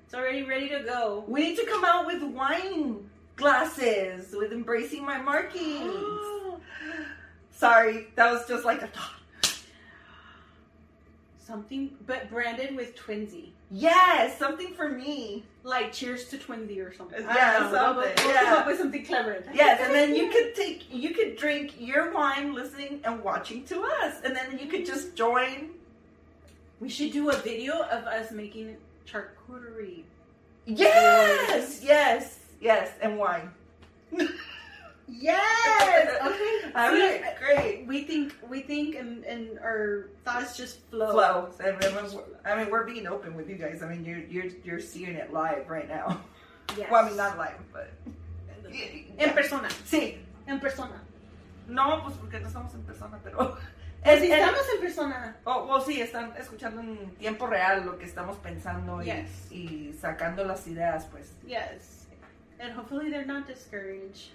[0.05, 1.25] It's already ready to go.
[1.27, 5.95] We need to come out with wine glasses with embracing my markings.
[7.53, 9.13] Sorry, that was just like a thought.
[11.39, 13.51] Something, but branded with Twinsy.
[13.71, 15.45] Yes, something for me.
[15.65, 17.21] Like cheers to Twinsy or something.
[17.23, 17.97] Yeah, don't.
[17.97, 19.43] We'll- We'll, come up with something clever.
[19.53, 23.83] Yes, and then you could take, you could drink your wine, listening and watching to
[23.83, 25.71] us, and then you could just join.
[26.79, 28.77] We should do a video of us making
[29.11, 30.03] charcuterie.
[30.67, 33.51] Yes, yes, yes, and wine.
[35.09, 36.13] Yes.
[36.27, 36.73] Okay.
[36.75, 37.87] All See, right, great.
[37.87, 41.13] We think we think and, and our thoughts just flow.
[41.13, 41.49] Flow.
[41.61, 43.83] I mean, we're- I mean, we're being open with you guys.
[43.83, 46.21] I mean, you're you're you're seeing it live right now.
[46.77, 46.89] Yes.
[46.91, 47.89] Well, I mean, not live, but
[49.19, 49.69] En persona.
[49.87, 50.19] Sí.
[50.47, 51.01] En persona.
[51.69, 53.57] No, pues porque no estamos en persona, pero.
[54.03, 55.37] Pues si en- estamos en persona.
[55.47, 59.51] Oh, well, sí, están escuchando en tiempo real lo que estamos pensando y, Yes.
[59.53, 61.33] y sacando las ideas, pues.
[61.47, 62.07] Yes.
[62.61, 64.31] And hopefully they're not discouraged.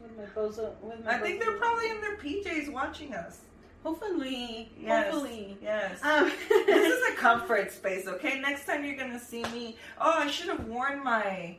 [0.00, 0.74] With my bozo.
[0.82, 3.40] With my I think they're probably in their PJs watching us.
[3.84, 4.70] Hopefully.
[4.80, 5.12] Yes.
[5.12, 5.56] Hopefully.
[5.62, 6.02] Yes.
[6.02, 6.30] Um,
[6.66, 8.40] this is a comfort space, okay?
[8.40, 9.76] Next time you're gonna see me.
[10.00, 11.56] Oh, I should have worn my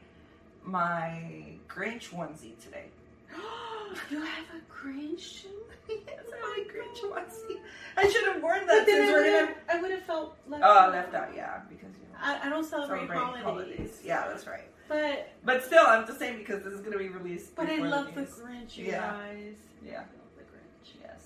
[0.63, 1.21] my
[1.67, 2.86] Grinch onesie today.
[4.11, 5.45] you have a Grinch?
[5.89, 7.57] yes, I like Grinch onesie.
[7.97, 9.45] I should have worn But that then since I we're would gonna.
[9.47, 10.91] have, I would have felt left Oh, out.
[10.91, 14.01] left out, yeah, because you know, I, I don't celebrate, celebrate holidays.
[14.03, 14.67] Yeah, that's right.
[14.89, 17.55] But But still, I'm just saying because this is gonna be released.
[17.55, 18.31] but I love the news.
[18.31, 18.99] Grinch, you Yeah.
[19.11, 19.55] guys.
[19.85, 19.91] Yeah.
[19.91, 20.95] I love the Grinch.
[21.01, 21.21] Yes.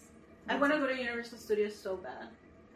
[0.49, 2.27] I want to go to Universal Studios so bad.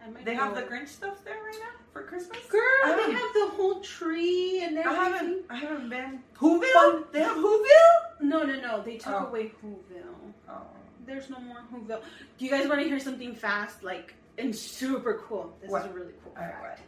[0.04, 2.40] I might They have the Grinch stuff there right now for Christmas.
[2.48, 5.00] Girl, I they haven't- have the whole tree and everything.
[5.02, 5.46] I haven't.
[5.50, 6.24] I haven't been.
[6.36, 6.64] Whoville?
[6.76, 8.22] Oh, they have Whoville?
[8.22, 8.82] No, no, no.
[8.82, 9.26] They took Oh.
[9.28, 10.34] away Whoville.
[10.50, 10.62] Oh.
[11.06, 12.02] There's no more Whoville.
[12.38, 15.54] Do you guys want to hear something fast, like and super cool?
[15.62, 15.86] This What?
[15.86, 16.82] is a really cool All right, fact.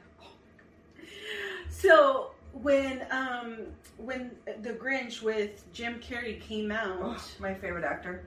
[1.69, 3.57] So when um
[3.97, 4.31] when
[4.61, 8.25] the Grinch with Jim Carrey came out, Oh, my favorite actor.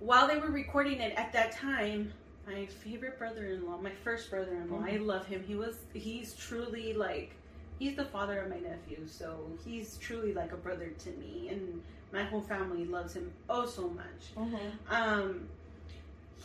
[0.00, 2.12] while they were recording it at that time,
[2.46, 5.06] my favorite brother-in-law, my first brother-in-law, I Mhm.
[5.06, 5.42] love him.
[5.42, 7.34] He was he's truly like
[7.78, 11.82] he's the father of my nephew, so he's truly like a brother to me and
[12.12, 14.34] my whole family loves him oh so much.
[14.36, 14.94] Mm-hmm.
[14.94, 15.48] Um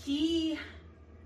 [0.06, 0.58] he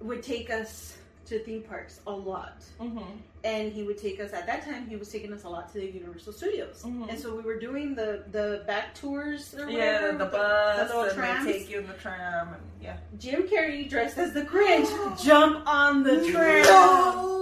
[0.02, 0.98] would take us
[1.28, 2.64] to theme parks a lot.
[2.82, 3.18] Mm-hmm.
[3.44, 5.80] And he would take us at that time he was taking us a lot to
[5.80, 6.82] the Universal Studios.
[6.86, 7.10] Mhm.
[7.10, 10.86] And so we were doing the the back tours or Yeah, whatever, the bus, the
[10.86, 11.46] little and trams.
[11.46, 12.96] they take you in the tram, and yeah.
[13.20, 14.88] Jim Carrey dressed as the Grinch
[15.24, 16.64] jump on the tram.
[16.64, 17.40] No!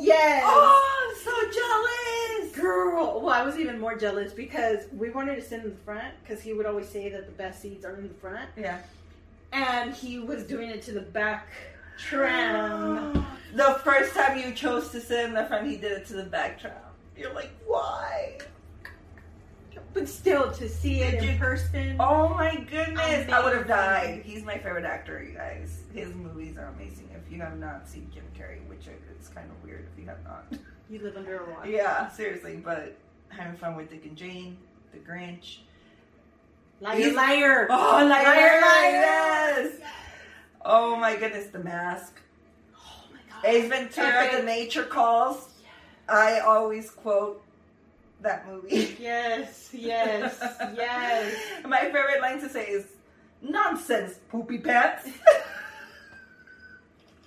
[0.00, 0.42] Yes.
[0.46, 2.54] Oh, I'm so jealous!
[2.56, 6.14] Girl, well, I was even more jealous because we wanted to sit in the front
[6.22, 8.78] because he would always say that the best seats are in the front, Yeah.
[9.52, 11.48] and he was doing it to the back
[11.98, 13.26] tram.
[13.54, 16.24] The first time you chose to sit in the front, he did it to the
[16.24, 16.72] back tram.
[17.16, 18.38] You're like, why?
[19.94, 21.96] But still, to see it in person.
[21.98, 23.28] Oh my goodness!
[23.32, 24.22] I would have died.
[24.24, 25.80] He's my favorite actor, you guys.
[25.94, 27.08] His movies are amazing.
[27.14, 30.22] If you have not seen Jim Carrey, which it's kind of weird if you have
[30.24, 30.44] not.
[30.90, 31.66] You live under a rock.
[31.66, 32.60] yeah, seriously.
[32.62, 32.96] But
[33.30, 34.58] having fun with Dick and Jane,
[34.92, 35.58] The Grinch.
[36.80, 37.66] Liar, He's- liar.
[37.70, 38.62] Oh, liar, Liar, liar.
[38.92, 39.72] Yes.
[40.64, 42.20] Oh my goodness, The Mask.
[42.76, 43.44] Oh my god.
[43.44, 44.28] Ace Ventura.
[44.36, 45.48] The Nature Calls.
[45.62, 45.72] Yes.
[46.08, 47.42] I always quote
[48.20, 48.96] that movie.
[49.00, 50.38] Yes, yes,
[50.76, 51.34] yes.
[51.64, 52.86] My favorite line to say is
[53.40, 55.08] nonsense, poopy pants.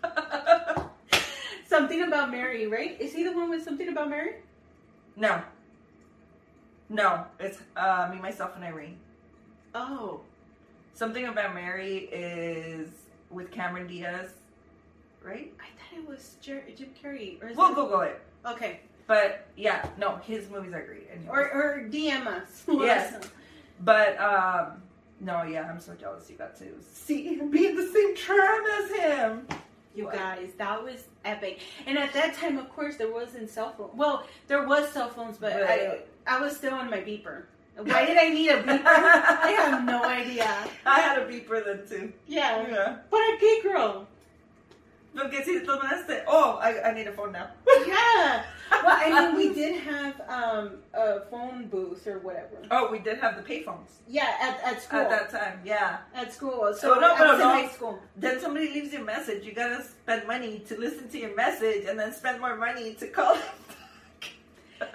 [1.67, 2.99] Something about Mary, right?
[2.99, 4.33] Is he the one with something about Mary?
[5.15, 5.41] no.
[6.89, 8.97] No, it's uh, me, myself, and Irene.
[9.73, 10.19] Oh,
[10.93, 12.89] Something about Mary is
[13.31, 14.29] with Cameron Diaz,
[15.23, 15.53] right?
[15.59, 17.41] I thought it was Jer- Jim Carrey.
[17.41, 18.21] Or is We'll it- Google it.
[18.45, 18.79] Okay.
[19.07, 21.07] But yeah, no, his movies are great.
[21.11, 21.29] anyways.
[21.29, 22.63] Or, or DM us.
[22.67, 23.13] Yes.
[23.15, 23.29] Us know.
[23.83, 24.81] But um,
[25.19, 28.63] no, yeah, I'm so jealous you got to see him be in the same tram
[28.83, 29.47] as him.
[29.95, 30.13] You What?
[30.13, 31.59] guys, that was epic.
[31.85, 33.89] And at that time, of course, there wasn't cell phone.
[33.93, 36.07] Well, there was cell phones, but I, Right.
[36.25, 37.43] I was still on my beeper.
[37.77, 38.81] Why did I need a beeper?
[38.85, 40.47] I have no idea.
[40.85, 42.13] I had a beeper then too.
[42.27, 42.67] Yeah.
[42.67, 42.97] Yeah.
[43.09, 44.07] But a gay girl.
[45.15, 46.23] Porque si tomaste.
[46.27, 47.49] Oh, I, I need a phone now.
[47.87, 48.43] Yeah.
[48.71, 52.61] Well, I mean, we did have um, a phone booth or whatever.
[52.71, 54.99] Oh, we did have the payphones Yeah, at, at school.
[55.01, 55.59] at that time.
[55.65, 55.97] Yeah.
[56.15, 56.73] At school.
[56.77, 57.49] So Oh, no, no, no.
[57.49, 57.99] high school.
[58.15, 59.43] Then somebody leaves you a message.
[59.45, 63.07] You gotta spend money to listen to your message, and then spend more money to
[63.07, 63.35] call.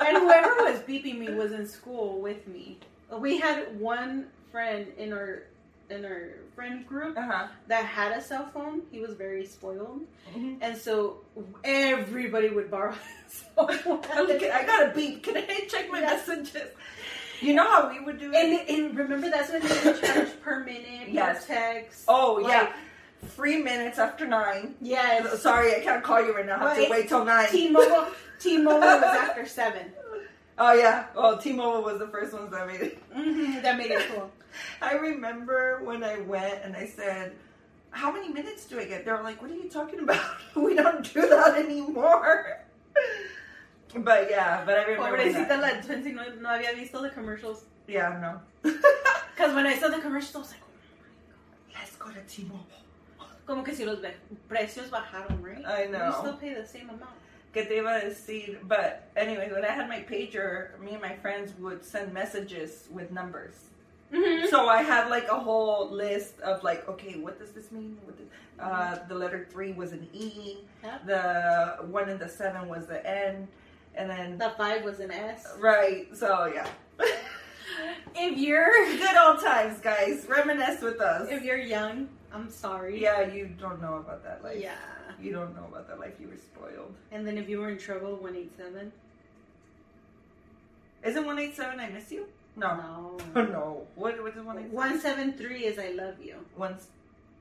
[0.01, 2.79] And whoever was beeping me was in school with me.
[3.19, 5.43] We had one friend in our
[5.89, 7.47] in our friend group Uh huh.
[7.69, 8.83] that had a cell phone.
[8.91, 10.01] He was very spoiled,
[10.35, 10.59] Mhm.
[10.61, 11.19] and so
[11.63, 12.93] everybody would borrow
[13.25, 14.01] his cell phone.
[14.11, 15.23] I got a beep.
[15.23, 16.27] Can I check my Yes.
[16.27, 16.71] messages?
[17.41, 18.37] You know how we would do it?
[18.37, 21.45] And, and remember, that's when they would charge per minute, Yes.
[21.47, 22.05] per text.
[22.09, 22.73] oh yeah, Like,
[23.37, 24.75] three minutes after nine.
[24.81, 25.41] yes.
[25.43, 26.65] Sorry, I can't call you right now.
[26.67, 27.49] I have to wait till nine.
[27.49, 28.07] T-Mobile,
[28.39, 29.93] T-Mobile was after seven.
[30.59, 31.07] Oh yeah.
[31.15, 32.99] Oh, T-Mobile was the first ones that made it.
[33.13, 34.31] hmm that made it cool.
[34.83, 37.33] I remember when I went and I said,
[37.91, 40.25] "How many minutes do I get?" They were like, "What are you talking about?
[40.57, 42.61] we don't do that anymore."
[43.95, 45.17] But yeah, but I remember.
[45.17, 47.65] Pobrecita la Twinsy no, no había visto the commercials.
[47.87, 48.41] Yeah, no.
[48.63, 50.61] Because when I saw the commercials, I was like,
[51.73, 52.67] Let's go to T-Mobile.
[53.47, 54.01] como que si los
[54.51, 55.65] precios bajaron, right?
[55.65, 56.09] I know.
[56.09, 57.15] You still pay the same amount.
[57.57, 61.17] Que te iba a decir, but anyway, when I had my pager, me and my
[61.17, 63.55] friends would send messages with numbers.
[64.13, 64.49] Mm-hmm.
[64.49, 67.97] So I had like a whole list of like, okay, what does this mean?
[68.05, 68.27] What does,
[68.61, 70.59] uh, the letter three was an E.
[70.85, 71.07] Yep.
[71.07, 73.49] The one and the seven was the N,
[73.95, 75.49] and then The five was an S.
[75.59, 76.15] right.
[76.15, 76.69] So yeah,
[78.15, 80.27] If you're good old times, guys.
[80.29, 81.29] Reminisce with us.
[81.31, 83.01] if you're young, I'm sorry.
[83.01, 84.59] Yeah, you don't know about that life.
[84.61, 84.75] Yeah.
[85.27, 86.15] You don't know about that life.
[86.21, 86.95] You were spoiled.
[87.11, 88.93] And then if you were in trouble, one eight seven.
[91.05, 91.81] Isn't one eight seven?
[91.81, 92.27] I miss you.
[92.55, 92.77] No.
[93.35, 93.43] No.
[93.43, 93.87] no.
[93.97, 94.59] What what is one?
[94.59, 96.37] eight- One seven three is I love you.
[96.55, 96.77] One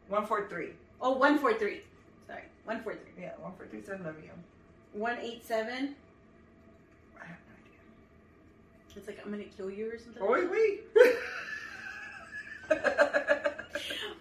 [0.10, 0.70] one four three.
[1.00, 1.82] Oh, one four three.
[2.26, 3.24] Sorry, one four three.
[3.24, 4.32] Yeah, one four three says love you.
[4.94, 5.96] One eight seven.
[7.22, 8.98] I have no idea.
[8.98, 10.24] It's like I'm gonna kill you or something.
[10.24, 10.36] idea.
[10.36, 10.84] Oi, wait.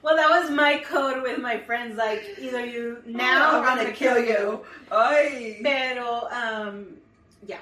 [0.03, 1.97] Well, that was my code with my friends.
[1.97, 4.61] Like either you now or I'm gonna kill you.
[4.93, 5.61] Oi.
[5.63, 6.89] Pero um,
[7.47, 7.59] yeah.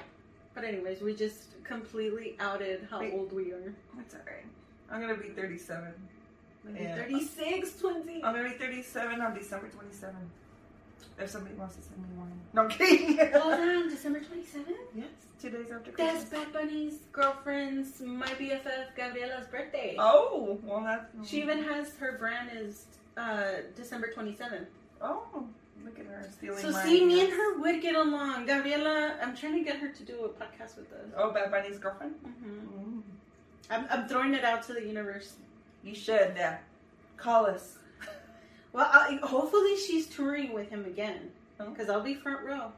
[0.53, 3.13] But anyways, we just completely outed how Wait.
[3.13, 3.73] old we are.
[3.95, 4.45] That's alright.
[4.91, 5.93] I'm gonna be 37.
[6.65, 6.95] Maybe Yeah.
[6.95, 8.23] 36, 20.
[8.23, 10.13] I'm gonna be 37 on December 27th.
[11.19, 12.31] If somebody wants to send me one.
[12.53, 13.17] No, I'm kidding.
[13.17, 14.65] Hold on, December 27th?
[14.95, 15.05] yes,
[15.41, 16.29] two days after That's Christmas.
[16.29, 19.95] Bad Bunny's girlfriend's, my BFF Gabriela's birthday.
[19.99, 21.29] Oh, well, that's.
[21.29, 22.85] She even has her brand is
[23.17, 23.45] uh,
[23.75, 24.65] December 27th.
[25.01, 25.23] Oh,
[25.83, 28.45] look at her stealing So my see, me and her would get along.
[28.45, 31.07] Gabriela, I'm trying to get her to do a podcast with us.
[31.17, 32.13] Oh, Bad Bunny's girlfriend?
[32.23, 32.49] hmm
[32.79, 33.01] Mm.
[33.69, 35.35] I'm, I'm throwing it out to the universe.
[35.83, 36.57] You should, yeah.
[37.17, 37.77] Call us.
[38.73, 42.71] Well, I, hopefully she's touring with him again because I'll be front row,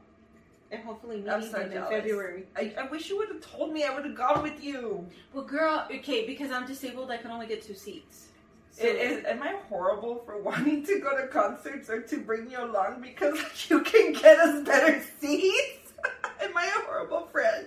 [0.70, 1.84] and hopefully I'm meeting so him in.
[1.84, 2.44] February.
[2.54, 3.84] I, I wish you would have told me.
[3.84, 5.06] I would have gone with you.
[5.32, 8.28] Well, girl, okay, because I'm disabled, I can only get two seats.
[8.72, 12.50] So, It is, am I horrible for wanting to go to concerts or to bring
[12.50, 13.38] you along because
[13.70, 15.94] you can get us better seats?
[16.42, 17.66] am I a horrible friend?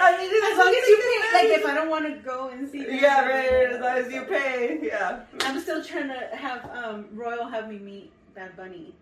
[0.00, 2.20] I mean, it's as long as you pay, something like if I don't want to
[2.22, 2.84] go and see.
[2.84, 3.72] them, Yeah, right.
[3.72, 5.20] As long as you pay, yeah.
[5.40, 8.94] I'm still trying to have um, Royal have me meet Bad Bunny.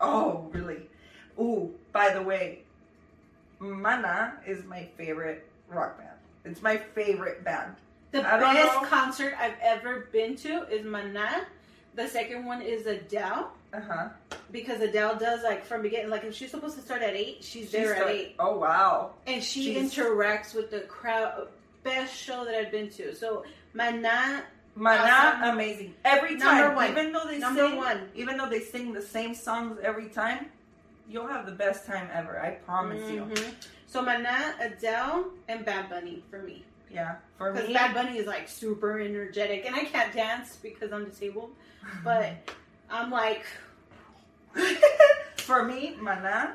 [0.00, 0.88] Oh, really?
[1.40, 2.60] Ooh, by the way,
[3.60, 6.10] Maná is my favorite rock band.
[6.44, 7.74] It's my favorite band.
[8.12, 8.88] The I best know.
[8.88, 11.44] concert I've ever been to is Maná.
[11.94, 14.08] The second one is Adele Uh huh.
[14.50, 16.08] because Adele does like from beginning.
[16.08, 18.34] Like if she's supposed to start at eight, she's there at eight.
[18.38, 19.12] Oh wow.
[19.26, 21.48] and she She's- interacts with the crowd.
[21.84, 23.14] Best show that I've been to.
[23.14, 23.44] So
[23.74, 24.42] Maná,
[24.80, 25.42] Awesome.
[25.54, 25.94] amazing.
[26.04, 26.90] Every Number time, one.
[26.90, 28.08] even though they number sing, one.
[28.14, 30.46] even though they sing the same songs every time,
[31.08, 32.40] you'll have the best time ever.
[32.40, 33.22] I promise you.
[33.22, 33.54] Mhm.
[33.86, 36.64] So Maná, Adele, and Bad Bunny for me.
[36.90, 37.74] Yeah, for Because me.
[37.74, 41.54] Bad Bunny is like super energetic, and I can't dance because I'm disabled.
[42.04, 42.32] But
[42.90, 43.44] I'm like,
[45.38, 46.52] for me, Maná,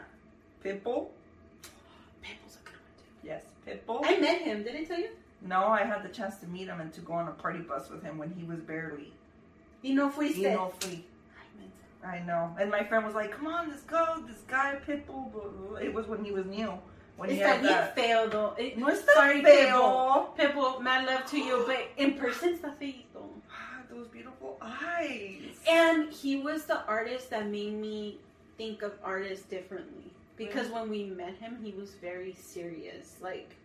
[0.63, 1.07] Pitbull.
[2.21, 3.23] Pitbull's a good one too.
[3.23, 4.01] Yes, Pitbull.
[4.03, 4.63] I met him.
[4.63, 5.09] Did I tell you?
[5.41, 7.89] No, I had the chance to meet him and to go on a party bus
[7.89, 9.11] with him when he was barely.
[9.83, 10.37] Y no fuiste.
[10.37, 11.01] You know, mensa.
[12.05, 12.55] I know.
[12.59, 14.23] And my friend was like, "Come on, let's go.
[14.27, 16.73] This guy Pitbull." blah, blah, blah." It was when he was new.
[17.17, 17.95] When he Está had that.
[17.95, 18.53] feo, though.
[18.57, 20.33] It- No está Sorry, feo.
[20.37, 23.29] Pitbull, mad love to you, but in person está feito.
[23.93, 25.57] Those beautiful eyes.
[25.69, 28.17] And he was the artist that made me
[28.57, 30.11] think of artists differently.
[30.35, 33.17] Because when we met him, he was very serious.
[33.21, 33.55] Like,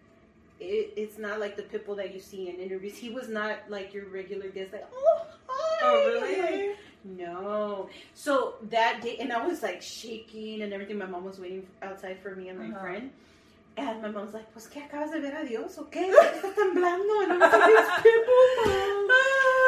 [0.60, 2.96] it, it's not like the Pitbull that you see in interviews.
[2.96, 5.78] He was not like your regular guest, like, oh, hi.
[5.82, 6.74] Oh, really?
[7.04, 7.88] No.
[8.14, 10.98] So that day, and I was like shaking and everything.
[10.98, 12.80] My mom was waiting outside for me and my Uh-huh.
[12.80, 13.10] friend.
[13.78, 16.10] And my mom was like, pues, ¿qué acabas de ver a Dios o qué?
[16.10, 17.06] Estás temblando.
[17.16, 17.40] Was like,
[17.78, 19.06] it's Pitbull, Mom.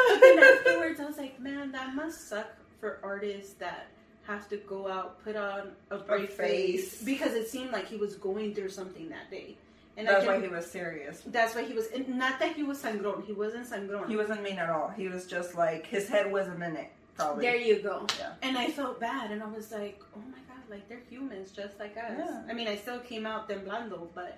[0.09, 2.47] But then afterwards, I was like, man, that must suck
[2.79, 3.87] for artists that
[4.27, 6.91] have to go out, put on a brave face.
[6.91, 7.01] face.
[7.03, 9.57] because it seemed like he was going through something that day.
[9.97, 11.21] And That's I why can, he was serious.
[11.27, 11.87] that's why he was.
[11.87, 13.25] and Not that he was sangron.
[13.25, 14.07] He wasn't sangron.
[14.07, 14.87] He wasn't mean at all.
[14.89, 16.91] He was just like his head wasn't in it.
[17.17, 17.45] Probably.
[17.45, 18.05] There you go.
[18.17, 18.31] Yeah.
[18.41, 21.77] And I felt bad, and I was like, oh my god, like they're humans just
[21.77, 22.13] like us.
[22.17, 22.41] Yeah.
[22.49, 24.37] I mean, I still came out temblando, but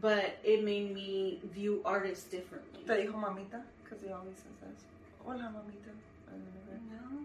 [0.00, 2.82] but it made me view artists differently.
[2.86, 3.60] Te dijo mamita?
[3.82, 4.76] Because he always says that.
[5.24, 5.90] Hola, mamita.
[6.90, 7.18] No,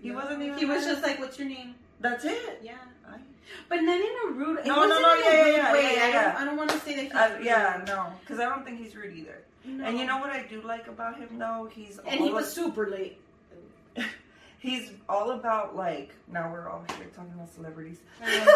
[0.00, 0.58] He wasn't even.
[0.58, 2.60] he was just like, "What's your name?" That's it.
[2.62, 2.74] Yeah,
[3.08, 3.18] I,
[3.68, 4.66] but not in a rude.
[4.66, 5.94] No, no, no, yeah, yeah, yeah, way.
[5.96, 7.04] yeah, I don't, I don't want to say that.
[7.04, 7.44] He's I, rude.
[7.44, 9.42] yeah, no, because I don't think he's rude either.
[9.64, 9.84] No.
[9.84, 11.68] And you know what I do like about him though?
[11.72, 13.18] He's and he was super late.
[14.58, 17.98] he's all about like now we're all here talking about celebrities.
[18.22, 18.46] Uh,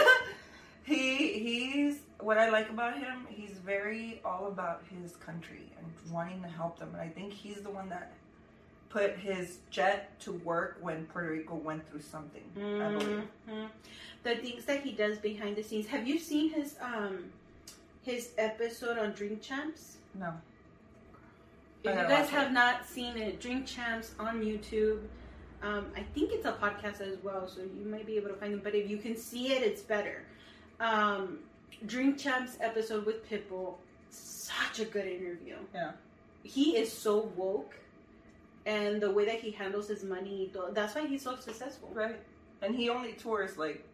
[0.85, 3.27] he he's what I like about him.
[3.29, 6.91] He's very all about his country and wanting to help them.
[6.93, 8.13] And I think he's the one that
[8.91, 12.43] put his jet to work when Puerto Rico went through something.
[12.57, 13.23] I believe.
[13.49, 13.69] mhm.
[14.23, 15.87] The things that he does behind the scenes.
[15.87, 17.33] Have you seen his um
[18.03, 19.97] his episode on Drink Champs?
[20.15, 20.35] No.
[21.83, 22.53] If you guys have it.
[22.53, 25.01] not seen it, Drink Champs on YouTube.
[25.63, 28.55] Um, I think it's a podcast as well, so you might be able to find
[28.55, 28.65] it.
[28.65, 30.25] But if you can see it, it's better.
[30.81, 31.39] Um,
[31.87, 33.75] Drink Champs episode with Pitbull,
[34.11, 35.57] such a good interview.
[35.75, 35.93] Yeah.
[36.43, 37.75] He is so woke,
[38.67, 41.91] and the way that he handles his money, that's why he's so successful.
[41.93, 42.21] Right.
[42.63, 43.87] And he only tours like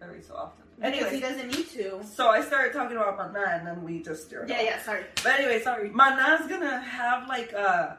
[0.00, 0.64] every so often.
[0.80, 2.00] Because he doesn't need to.
[2.04, 4.30] so I started talking about Maná, and then we just.
[4.30, 4.48] Yeah, up.
[4.48, 4.82] yeah.
[4.82, 5.02] Sorry.
[5.24, 5.90] But anyway, Sorry.
[5.90, 7.98] Maná's gonna have like a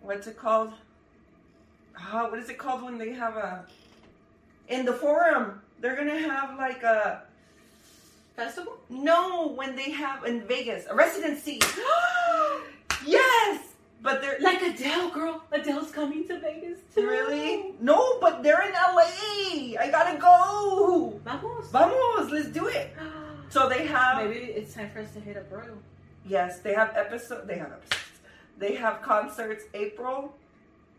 [0.00, 0.72] what's it called?
[1.98, 3.66] Ah, what is it called when they have a
[4.68, 5.60] in the forum?
[5.80, 7.22] They're gonna have like a
[8.36, 8.78] Festival.
[8.88, 11.60] no when they have in Vegas a residency.
[13.06, 13.71] yes,
[14.02, 15.42] but they're Like Adele, girl.
[15.52, 17.06] Adele's coming to Vegas too.
[17.06, 19.80] really no, but they're in LA.
[19.80, 21.20] I gotta go.
[21.24, 21.70] Vamos.
[21.70, 22.94] Vamos, let's do it.
[23.48, 25.78] So they have Maybe it's time for us to hit up Royal.
[26.26, 27.46] Yes, they have episode.
[27.46, 28.02] They have episodes.
[28.58, 30.34] They have concerts April,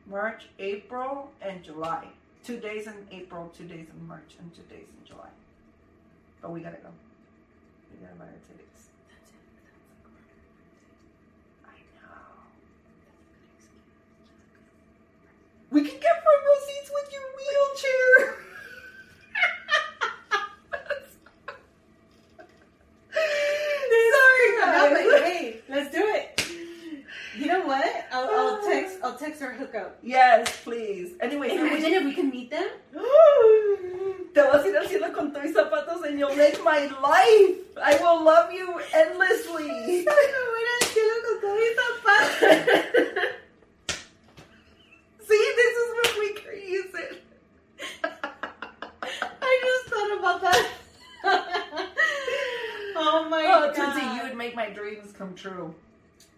[0.07, 2.07] March, April, and July.
[2.43, 5.29] Two days in April, two days in March, and two days in July.
[6.41, 6.89] But we gotta go.
[7.91, 8.87] We gotta buy our tickets.
[11.65, 12.19] I know.
[15.71, 18.35] We can get front row seats with your wheelchair.
[24.13, 25.21] Sorry, guys.
[25.23, 26.45] hey, let's do it.
[27.37, 27.85] You know what?
[28.11, 28.69] I'll, I'll oh.
[28.69, 28.97] text.
[29.03, 29.97] I'll text her hookup.
[30.03, 31.13] Yes, please.
[31.19, 32.67] Anyway, Imagine if we can meet them.
[34.33, 37.57] Te vas a ir al cielo con tus zapatos and you'll make my life.
[37.81, 39.69] I will love you endlessly.
[45.27, 47.23] See, this is when we can use it.
[48.03, 50.69] I just thought about that.
[52.95, 53.69] oh my oh, god.
[53.69, 53.93] Oh, god.
[53.93, 55.73] Tootsie, you would make my dreams come true.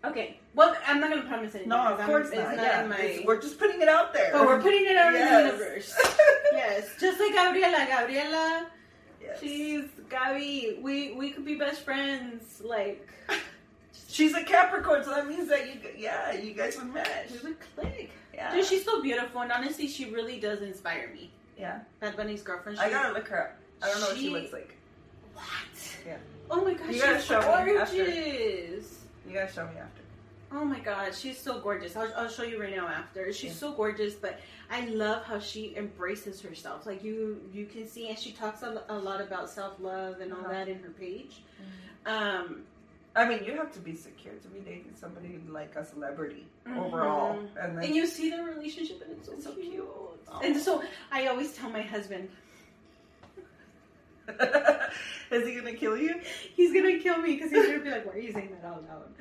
[0.03, 0.39] Okay.
[0.53, 1.69] Well, I'm not gonna promise anything.
[1.69, 2.55] No, of because I'm- course it's not.
[2.55, 2.99] not yeah, in my.
[2.99, 4.31] it's- we're just putting it out there.
[4.31, 5.95] but we're putting it out in the universe.
[6.53, 7.85] yes, just like Gabriela.
[7.89, 8.67] Gabriela,
[9.21, 9.39] Yes.
[9.39, 10.81] she's Gabi.
[10.81, 12.61] We we could be best friends.
[12.63, 13.09] Like
[14.15, 17.31] She's a Capricorn, so that means that you, yeah, you guys would match.
[17.31, 18.11] we would click.
[18.35, 18.53] Yeah.
[18.53, 21.31] Dude, she's so beautiful, and honestly, she really does inspire me.
[21.57, 21.79] yeah.
[22.01, 22.79] Bad Bunny's girlfriend.
[22.79, 23.57] I gotta look her up.
[23.81, 24.75] I don't know what she looks like.
[25.33, 25.43] What?
[26.05, 26.17] Yeah.
[26.51, 27.95] Oh my gosh, You she's gotta show me after.
[28.05, 28.99] gorgeous.
[29.27, 30.01] You gotta show me after.
[30.51, 31.95] Oh my god, she's so gorgeous.
[31.97, 33.31] I'll, I'll show you right now after.
[33.33, 33.57] She's Yeah.
[33.57, 36.85] so gorgeous, but I love how she embraces herself.
[36.85, 40.31] Like you, you can see, and she talks a, a lot about self love and
[40.33, 40.51] all Uh-huh.
[40.51, 41.41] that in her page.
[42.05, 42.61] Um,
[43.15, 46.77] I mean, you have to be secure to be dating somebody like a celebrity Mhm.
[46.85, 49.71] overall, and then and you see their relationship, and it's so, It's so cute.
[49.71, 49.87] cute.
[50.27, 50.39] Oh.
[50.43, 52.29] And so I always tell my husband,
[55.31, 56.19] is he gonna kill you?
[56.55, 58.83] he's gonna kill me because he's gonna be like, "Why are you saying that out
[58.89, 59.13] loud?"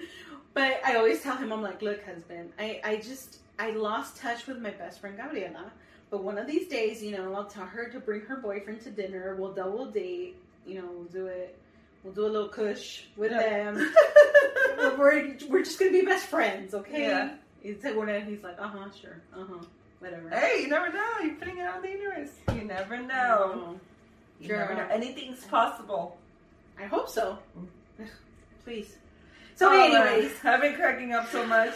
[0.54, 4.46] But I always tell him, I'm like, "Look, husband, I, I just I lost touch
[4.46, 5.70] with my best friend Gabriela,
[6.10, 8.90] but one of these days, you know, I'll tell her to bring her boyfriend to
[8.90, 9.36] dinner.
[9.36, 10.36] We'll double date.
[10.66, 11.58] You know, we'll do it.
[12.04, 13.72] We'll do a little kush with Yeah.
[13.72, 13.92] them.
[14.78, 17.34] we're, we're we're just gonna be best friends, okay?" Yeah.
[17.62, 19.64] He's like, He's like, "Uh huh, sure, uh huh,
[20.00, 21.10] whatever." hey, you never know.
[21.22, 22.28] You're putting it out the universe.
[22.54, 23.52] You never know.
[23.54, 23.80] Oh,
[24.38, 24.86] You never know.
[24.90, 26.18] Anything's possible.
[26.78, 27.38] I hope so.
[27.98, 28.06] Mm.
[28.64, 28.96] Please.
[29.54, 29.94] So, All right.
[30.06, 30.32] anyways.
[30.44, 31.74] I've been cracking up so much.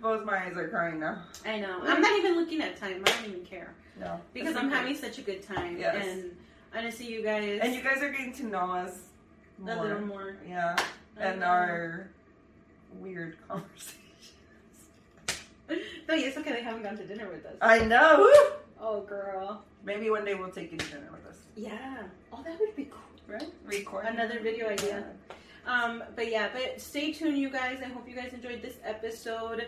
[0.00, 1.22] Both my eyes are crying now.
[1.44, 1.80] I know.
[1.82, 3.02] I'm not even looking at time.
[3.06, 5.78] I don't even care No, because I'm having such a good time.
[5.78, 6.06] Yes.
[6.06, 6.36] And
[6.76, 8.98] honestly, you guys And you guys are getting to know us
[9.60, 10.36] a little more.
[10.48, 10.76] Yeah,
[11.18, 12.10] and our
[13.00, 13.96] weird conversations.
[15.68, 16.52] No, it's okay.
[16.52, 17.56] They haven't gone to dinner with us.
[17.60, 18.30] I know.
[18.80, 19.64] oh, girl.
[19.84, 21.38] Maybe one day we'll take you to dinner with us.
[21.56, 22.02] Yeah.
[22.32, 23.00] Oh, that would be cool.
[23.26, 23.52] Right?
[23.64, 25.04] Record Another video idea.
[25.66, 27.80] Um, but yeah, but stay tuned, you guys.
[27.84, 29.66] I hope you guys enjoyed this episode.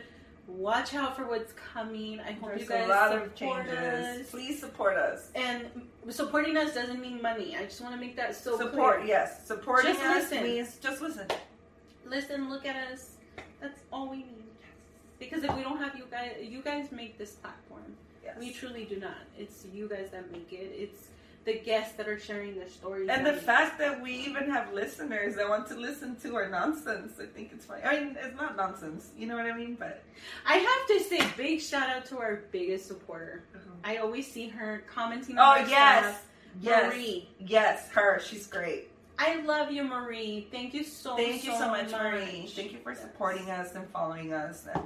[0.48, 2.20] Watch out for what's coming.
[2.20, 4.22] I hope There's you guys a lot of support changes.
[4.22, 4.30] us.
[4.30, 5.28] Please support us.
[5.34, 5.66] And
[6.08, 7.54] supporting us doesn't mean money.
[7.54, 9.08] I just want to make that so support, clear.
[9.08, 9.46] yes.
[9.46, 10.42] Supporting Just us listen.
[10.42, 11.26] means just listen.
[12.06, 13.10] listen, look at us.
[13.60, 14.44] That's all we need.
[15.18, 17.82] Because if we don't have you guys, you guys make this platform.
[18.24, 18.36] Yes.
[18.40, 19.18] We truly do not.
[19.36, 20.72] It's you guys that make it.
[20.74, 21.08] It's
[21.48, 23.08] the guests that are sharing their stories.
[23.08, 26.46] and the make- fact that we even have listeners that want to listen to our
[26.46, 27.82] nonsense, I think it's funny.
[27.82, 29.74] I mean, it's not nonsense, you know what I mean?
[29.74, 30.02] But
[30.46, 33.44] I have to say, big shout out to our biggest supporter.
[33.54, 33.70] Uh-huh.
[33.82, 35.36] I always see her commenting.
[35.38, 36.26] oh yes, stuff.
[36.60, 37.28] yes, Marie.
[37.40, 38.20] yes, her.
[38.20, 38.90] She's great.
[39.18, 40.48] I love you, Marie.
[40.52, 41.16] Thank you so.
[41.16, 42.46] Thank you so much, Marie.
[42.46, 44.82] Thank you for supporting us and following us and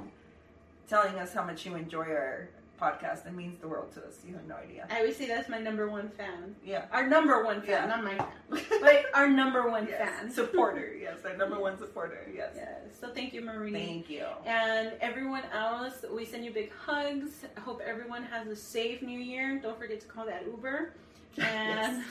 [0.87, 2.49] telling us how much you enjoy our
[2.83, 3.25] podcast.
[3.25, 4.15] It means the world to us.
[4.27, 4.85] You have no idea.
[4.91, 6.55] I always say that's my number one fan.
[6.65, 6.85] Yeah.
[6.91, 7.85] Our number one fan, Yeah.
[7.85, 8.27] not my fan,
[8.81, 9.99] but our number one Yes.
[10.09, 10.31] fan.
[10.31, 12.51] Supporter, yes, our number one supporter, yes.
[12.55, 12.79] Yes.
[12.99, 13.71] So thank you, Marie.
[13.73, 14.25] Thank you.
[14.45, 17.31] And everyone else, we send you big hugs.
[17.55, 19.59] I hope everyone has a safe new year.
[19.61, 20.93] Don't forget to call that Uber.
[21.39, 22.03] And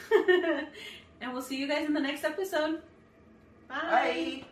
[1.21, 2.83] and we'll see you guys in the next episode.
[3.69, 3.77] Bye.
[3.81, 4.45] Bye.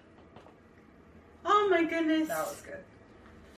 [1.45, 2.29] Oh my goodness.
[2.29, 2.85] That was good.